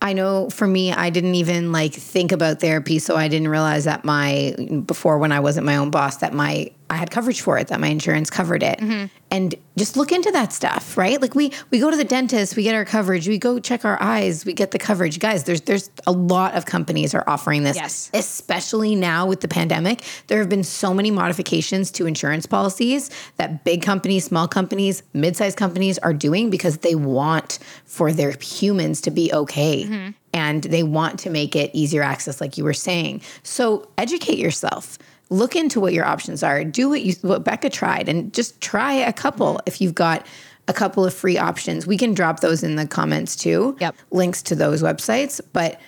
[0.00, 3.84] I know for me, I didn't even like think about therapy, so I didn't realize
[3.84, 7.56] that my before when I wasn't my own boss that my I had coverage for
[7.58, 9.06] it, that my insurance covered it, mm-hmm.
[9.30, 11.20] and just look into that stuff, right?
[11.20, 14.00] Like we we go to the dentist, we get our coverage, we go check our
[14.02, 15.44] eyes, we get the coverage, guys.
[15.44, 18.10] There's there's a lot of companies are offering this, Yes.
[18.12, 20.02] especially now with the pandemic.
[20.26, 25.56] There have been so many modifications to insurance policies that big companies, small companies, mid-sized
[25.56, 29.84] companies are doing because they want for their humans to be okay.
[29.84, 30.10] Mm-hmm.
[30.34, 33.20] And they want to make it easier access, like you were saying.
[33.42, 34.98] So educate yourself.
[35.32, 36.62] Look into what your options are.
[36.62, 39.66] Do what you what Becca tried and just try a couple mm-hmm.
[39.66, 40.26] if you've got
[40.68, 41.86] a couple of free options.
[41.86, 43.76] We can drop those in the comments too.
[43.80, 43.96] Yep.
[44.10, 45.40] Links to those websites.
[45.52, 45.80] But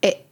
[0.00, 0.26] it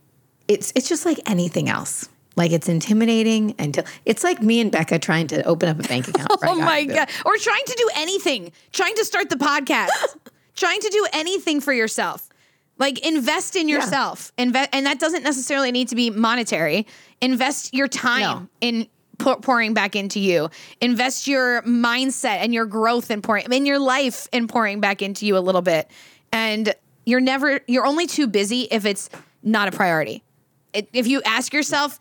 [0.48, 2.08] it's it's just like anything else.
[2.36, 6.08] Like it's intimidating until it's like me and Becca trying to open up a bank
[6.08, 6.30] account.
[6.42, 7.10] Oh my god!
[7.26, 9.90] Or trying to do anything, trying to start the podcast,
[10.56, 12.29] trying to do anything for yourself.
[12.80, 16.86] Like invest in yourself, invest, and that doesn't necessarily need to be monetary.
[17.20, 18.48] Invest your time No.
[18.62, 20.48] in pour, pouring back into you.
[20.80, 25.26] Invest your mindset and your growth in pouring in your life in pouring back into
[25.26, 25.90] you a little bit.
[26.32, 26.74] And
[27.04, 29.10] you're never, you're only too busy if it's
[29.42, 30.22] not a priority.
[30.72, 31.98] It, if you ask yourself,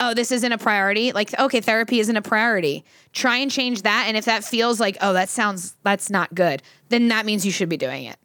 [0.00, 4.04] oh, this isn't a priority, like, okay, therapy isn't a priority, try and change that.
[4.08, 7.52] And if that feels like, oh, that sounds, that's not good, then that means you
[7.52, 8.16] should be doing it.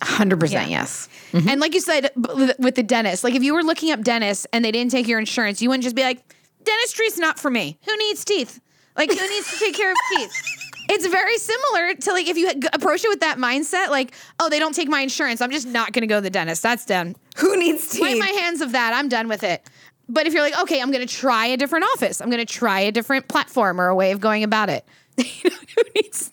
[0.00, 0.66] 100% Yeah.
[0.66, 1.08] yes.
[1.32, 1.48] Mm-hmm.
[1.48, 4.46] And like you said with- with the dentist, like if you were looking up dentists
[4.52, 6.22] and they didn't take your insurance, you wouldn't just be like,
[6.64, 7.78] dentistry's not for me.
[7.86, 8.60] Who needs teeth?
[8.96, 10.32] Like, who needs to take care of teeth?
[10.88, 14.60] It's very similar to like if you approach it with that mindset, like, oh, they
[14.60, 15.40] don't take my insurance.
[15.40, 16.62] I'm just not going to go to the dentist.
[16.62, 17.16] That's done.
[17.38, 18.02] Who needs teeth?
[18.02, 18.92] Wipe my hands of that.
[18.94, 19.68] I'm done with it.
[20.08, 22.20] But if you're like, okay, I'm going to try a different office.
[22.20, 24.84] I'm going to try a different platform or a way of going about it.
[25.42, 26.30] You know, who needs?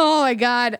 [0.00, 0.78] Oh my god.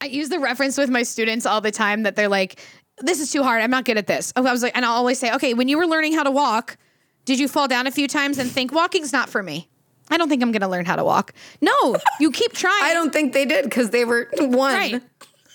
[0.00, 2.60] I use the reference with my students all the time that they're like,
[2.98, 3.62] this is too hard.
[3.62, 4.32] I'm not good at this.
[4.36, 6.30] Oh, I was like, and I'll always say, okay, when you were learning how to
[6.30, 6.76] walk,
[7.24, 9.68] did you fall down a few times and think walking's not for me?
[10.10, 11.32] I don't think I'm going to learn how to walk.
[11.62, 12.82] No, you keep trying.
[12.82, 14.74] I don't think they did because they were one.
[14.74, 15.02] Right.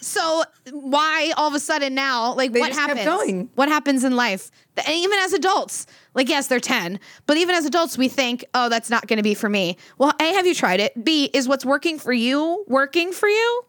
[0.02, 3.50] So why all of a sudden now, like what just kept happens?
[3.56, 4.50] What happens in life?
[4.78, 8.70] And even as adults, like yes, they're 10, but even as adults, we think, oh,
[8.70, 9.76] that's not going to be for me.
[9.98, 11.04] Well, A, have you tried it?
[11.04, 13.66] B, is what's working for you working for you?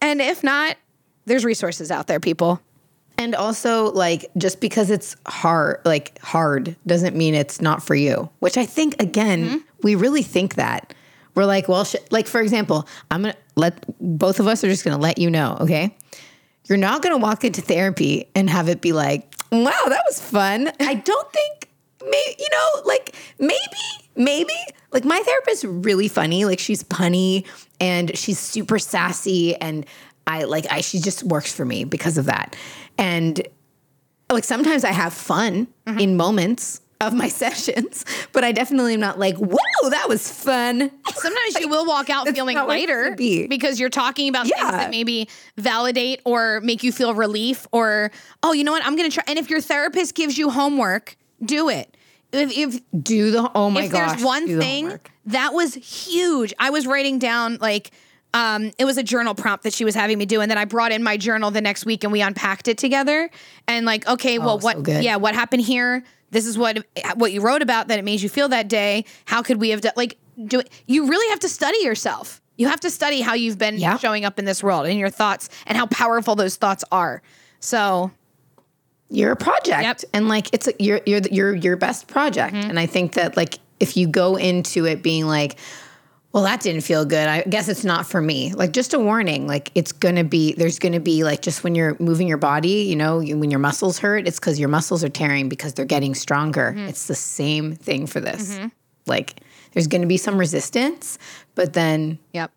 [0.00, 0.76] and if not,
[1.26, 2.60] there's resources out there, people.
[3.18, 8.28] And also, like, just because it's hard, like hard, doesn't mean it's not for you.
[8.40, 9.56] Which I think, again, Mm-hmm.
[9.82, 10.94] we really think that.
[11.34, 11.96] We're like, well, sh-.
[12.10, 15.56] like for example, I'm gonna let both of us are just gonna let you know,
[15.60, 15.94] okay?
[16.68, 20.70] You're not gonna walk into therapy and have it be like, wow, that was fun.
[20.80, 21.68] I don't think,
[22.02, 23.58] maybe you know, like maybe,
[24.16, 24.54] maybe,
[24.92, 26.44] like my therapist is really funny.
[26.44, 27.46] Like she's punny
[27.80, 29.86] and she's super sassy, and
[30.26, 32.54] I like I she just works for me because of that.
[32.98, 33.46] And
[34.30, 35.98] like sometimes I have fun Mm-hmm.
[35.98, 40.90] in moments of my sessions, but I definitely am not like, whoa, that was fun.
[41.14, 43.46] Sometimes you will walk out feeling not what it lighter be.
[43.46, 48.10] because you're talking about things that maybe validate or make you feel relief or,
[48.42, 48.84] oh, you know what?
[48.86, 49.24] I'm going to try.
[49.26, 51.96] And if your therapist gives you homework, do it.
[52.32, 54.12] If, if Do the oh my if gosh.
[54.12, 57.90] there's one the thing that was huge, I was writing down like
[58.32, 60.64] um, it was a journal prompt that she was having me do, and then I
[60.64, 63.28] brought in my journal the next week and we unpacked it together.
[63.68, 64.82] And like, okay, well, Oh, what?
[64.82, 65.04] good.
[65.04, 66.02] Yeah, what happened here?
[66.32, 66.78] This is what
[67.14, 69.04] what you wrote about that it made you feel that day.
[69.26, 69.92] How could we have done?
[69.96, 70.68] Like, do it?
[70.86, 72.40] You really have to study yourself.
[72.56, 73.96] You have to study how you've been Yeah.
[73.98, 77.22] showing up in this world and your thoughts and how powerful those thoughts are.
[77.60, 78.10] So
[79.08, 80.00] you're a project Yep.
[80.14, 82.70] and like it's a, you're you're the- your your best project Mm-hmm.
[82.70, 85.56] and i think that like if you go into it being like
[86.32, 87.28] well that didn't feel good.
[87.28, 88.52] I guess it's not for me.
[88.54, 91.96] Like just a warning like it's gonna be there's gonna be like just when you're
[92.00, 95.08] moving your body you know you, when your muscles hurt it's because your muscles are
[95.08, 96.72] tearing because they're getting stronger.
[96.72, 96.88] Mm-hmm.
[96.88, 98.58] it's the same thing for this.
[99.06, 99.40] Like
[99.72, 101.18] there's gonna be some resistance
[101.54, 102.50] but then yep.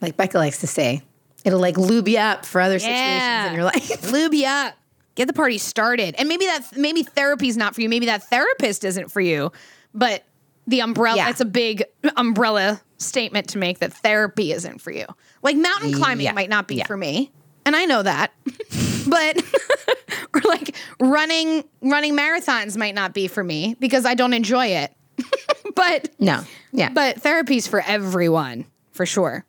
[0.00, 1.02] like becca likes to say
[1.44, 2.80] it'll like lube you up for other Yeah.
[2.80, 4.12] situations in your life.
[4.12, 4.74] Lube you up.
[5.14, 6.14] Get the party started.
[6.18, 7.88] And maybe that maybe therapy's not for you.
[7.88, 9.52] Maybe that therapist isn't for you.
[9.92, 10.24] But
[10.66, 11.30] the umbrella Yeah.
[11.30, 11.84] it's a big
[12.16, 15.06] umbrella statement to make that therapy isn't for you
[15.42, 16.32] like mountain climbing Yeah.
[16.32, 16.86] might not be Yeah.
[16.86, 17.30] for me
[17.66, 18.32] and i know that
[19.08, 19.42] but
[20.34, 24.92] or like running running marathons might not be for me because i don't enjoy it
[25.74, 26.42] but no
[26.72, 29.44] yeah but therapy's for everyone for sure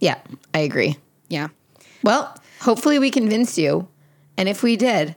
[0.00, 0.18] yeah
[0.54, 0.96] i agree
[1.28, 1.48] yeah
[2.02, 3.88] Well, hopefully we convinced you.
[4.38, 5.16] And if we did,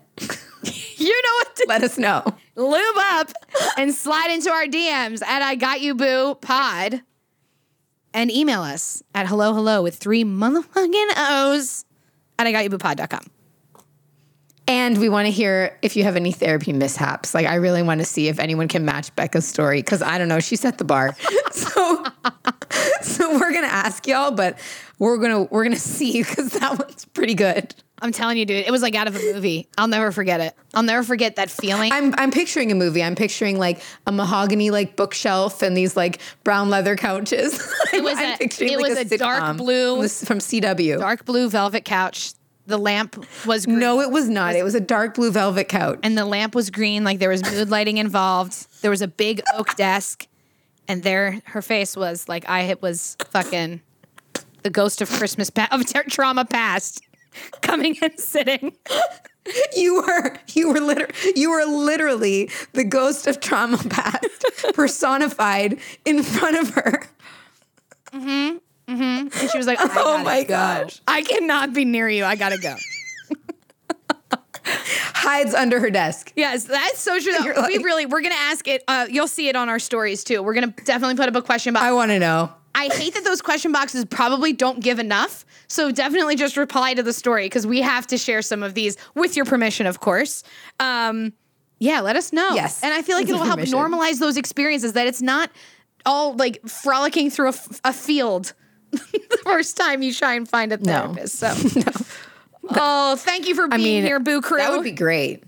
[0.98, 2.24] you know what to let us know.
[2.60, 3.32] Lube up
[3.78, 7.02] and slide into our DMs at I Got You Boo Pod
[8.14, 11.86] and email us at hello hello with three motherfucking O's
[12.38, 13.26] at I Got You Boo Pod.com.
[14.68, 17.34] And we want to hear if you have any therapy mishaps.
[17.34, 20.28] Like, I really want to see if anyone can match Becca's story because I don't
[20.28, 20.40] know.
[20.40, 21.16] She set the bar.
[21.52, 22.06] so,
[23.02, 24.60] so we're gonna ask y'all, but
[25.00, 27.74] we're gonna we're gonna see because that one's pretty good.
[28.02, 29.68] I'm telling you, dude, it was like out of a movie.
[29.78, 30.56] I'll never forget it.
[30.74, 31.92] I'll never forget that feeling.
[31.92, 33.04] I'm I'm picturing a movie.
[33.04, 37.60] I'm picturing like a mahogany like bookshelf and these like brown leather couches.
[37.94, 41.00] It was a- it like, was a dark blue- from CW.
[41.00, 42.34] Dark blue velvet couch.
[42.68, 43.80] The lamp was green.
[43.80, 44.56] No, it was not.
[44.56, 46.00] It was a dark blue velvet couch.
[46.04, 48.68] and the lamp was green, like there was mood lighting involved.
[48.84, 50.28] There was a big oak desk,
[50.88, 53.82] and there her face was like I was fucking
[54.62, 57.02] the ghost of Christmas pa- of trauma past.
[57.62, 58.76] coming and sitting.
[59.76, 66.22] You were you were liter- you were literally the ghost of trauma past personified in
[66.22, 67.02] front of her.
[68.14, 69.42] Mhm, mhm.
[69.42, 70.50] And she was like, Oh my go.
[70.50, 71.02] gosh.
[71.08, 72.26] I cannot be near you.
[72.26, 72.76] I gotta go.
[75.16, 76.32] Hides under her desk.
[76.36, 77.34] Yes, that's so true.
[77.44, 78.84] You're we like- really, we're gonna ask it.
[78.88, 80.44] Uh, you'll see it on our stories too.
[80.44, 81.86] We're gonna definitely put up a question box.
[81.86, 82.52] I want to know.
[82.76, 85.46] I hate that those question boxes probably don't give enough.
[85.68, 88.98] So definitely just reply to the story because we have to share some of these
[89.16, 90.44] with your permission, of course.
[90.80, 91.34] Um,
[91.80, 92.50] yeah, let us know.
[92.54, 94.94] Yes, and I feel like it'll help normalize those experiences.
[94.94, 95.50] That it's not
[96.06, 98.54] all like frolicking through a, f- a field
[98.92, 101.14] the first time you try and find a No.
[101.14, 101.36] therapist.
[101.40, 101.54] So,
[102.72, 104.58] oh, thank you for being I mean, here, Boo Crew.
[104.58, 105.44] That would be great.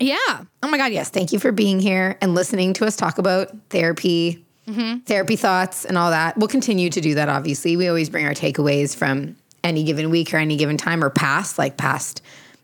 [0.00, 0.16] yeah.
[0.62, 0.92] Oh my God.
[0.92, 1.08] Yes.
[1.10, 4.98] Thank you for being here and listening to us talk about therapy, Mm-hmm.
[5.00, 6.36] therapy thoughts, and all that.
[6.36, 7.76] We'll continue to do that, obviously.
[7.76, 11.58] We always bring our takeaways from any given week or any given time or past,
[11.58, 12.22] like past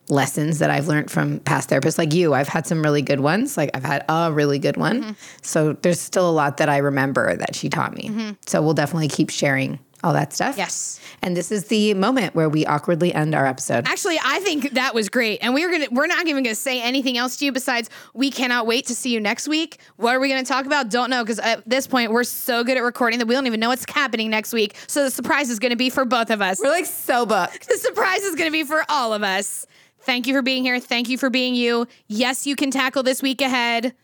[0.09, 2.35] lessons that I've learned from past therapists like you.
[2.35, 3.57] I've had some really good ones.
[3.57, 5.03] Like I've had a really good one.
[5.03, 5.13] Mm-hmm.
[5.43, 8.09] So there's still a lot that I remember that she taught me.
[8.09, 8.31] Mm-hmm.
[8.47, 10.57] So we'll definitely keep sharing all that stuff.
[10.57, 11.01] Yes.
[11.23, 13.87] And this is the moment where we awkwardly end our episode.
[13.87, 15.39] Actually, I think that was great.
[15.43, 18.67] And we're gonna we're not even gonna say anything else to you besides we cannot
[18.67, 19.79] wait to see you next week.
[19.97, 20.91] What are we gonna talk about?
[20.91, 23.61] Don't know, because at this point we're so good at recording that we don't even
[23.61, 24.77] know what's happening next week.
[24.89, 26.61] So the surprise is gonna be for both of us.
[26.61, 27.69] We're like so booked.
[27.73, 29.67] The surprise is gonna be for all of us.
[30.01, 30.79] Thank you for being here.
[30.81, 31.87] Thank you for being you.
[32.09, 33.95] Yes, you can tackle this week ahead.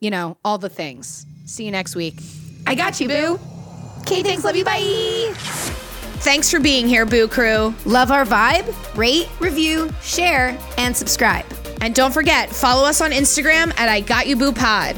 [0.00, 1.26] You know, all the things.
[1.44, 2.14] See you next week.
[2.66, 3.61] I got you, boo.
[4.02, 4.44] Okay, thanks.
[4.44, 4.64] Love you.
[4.64, 5.32] Bye.
[6.22, 7.74] Thanks for being here, Boo Crew.
[7.84, 8.96] Love our vibe?
[8.96, 11.44] Rate, review, share, and subscribe.
[11.80, 14.96] And don't forget, follow us on Instagram at I Got You Boo Pod.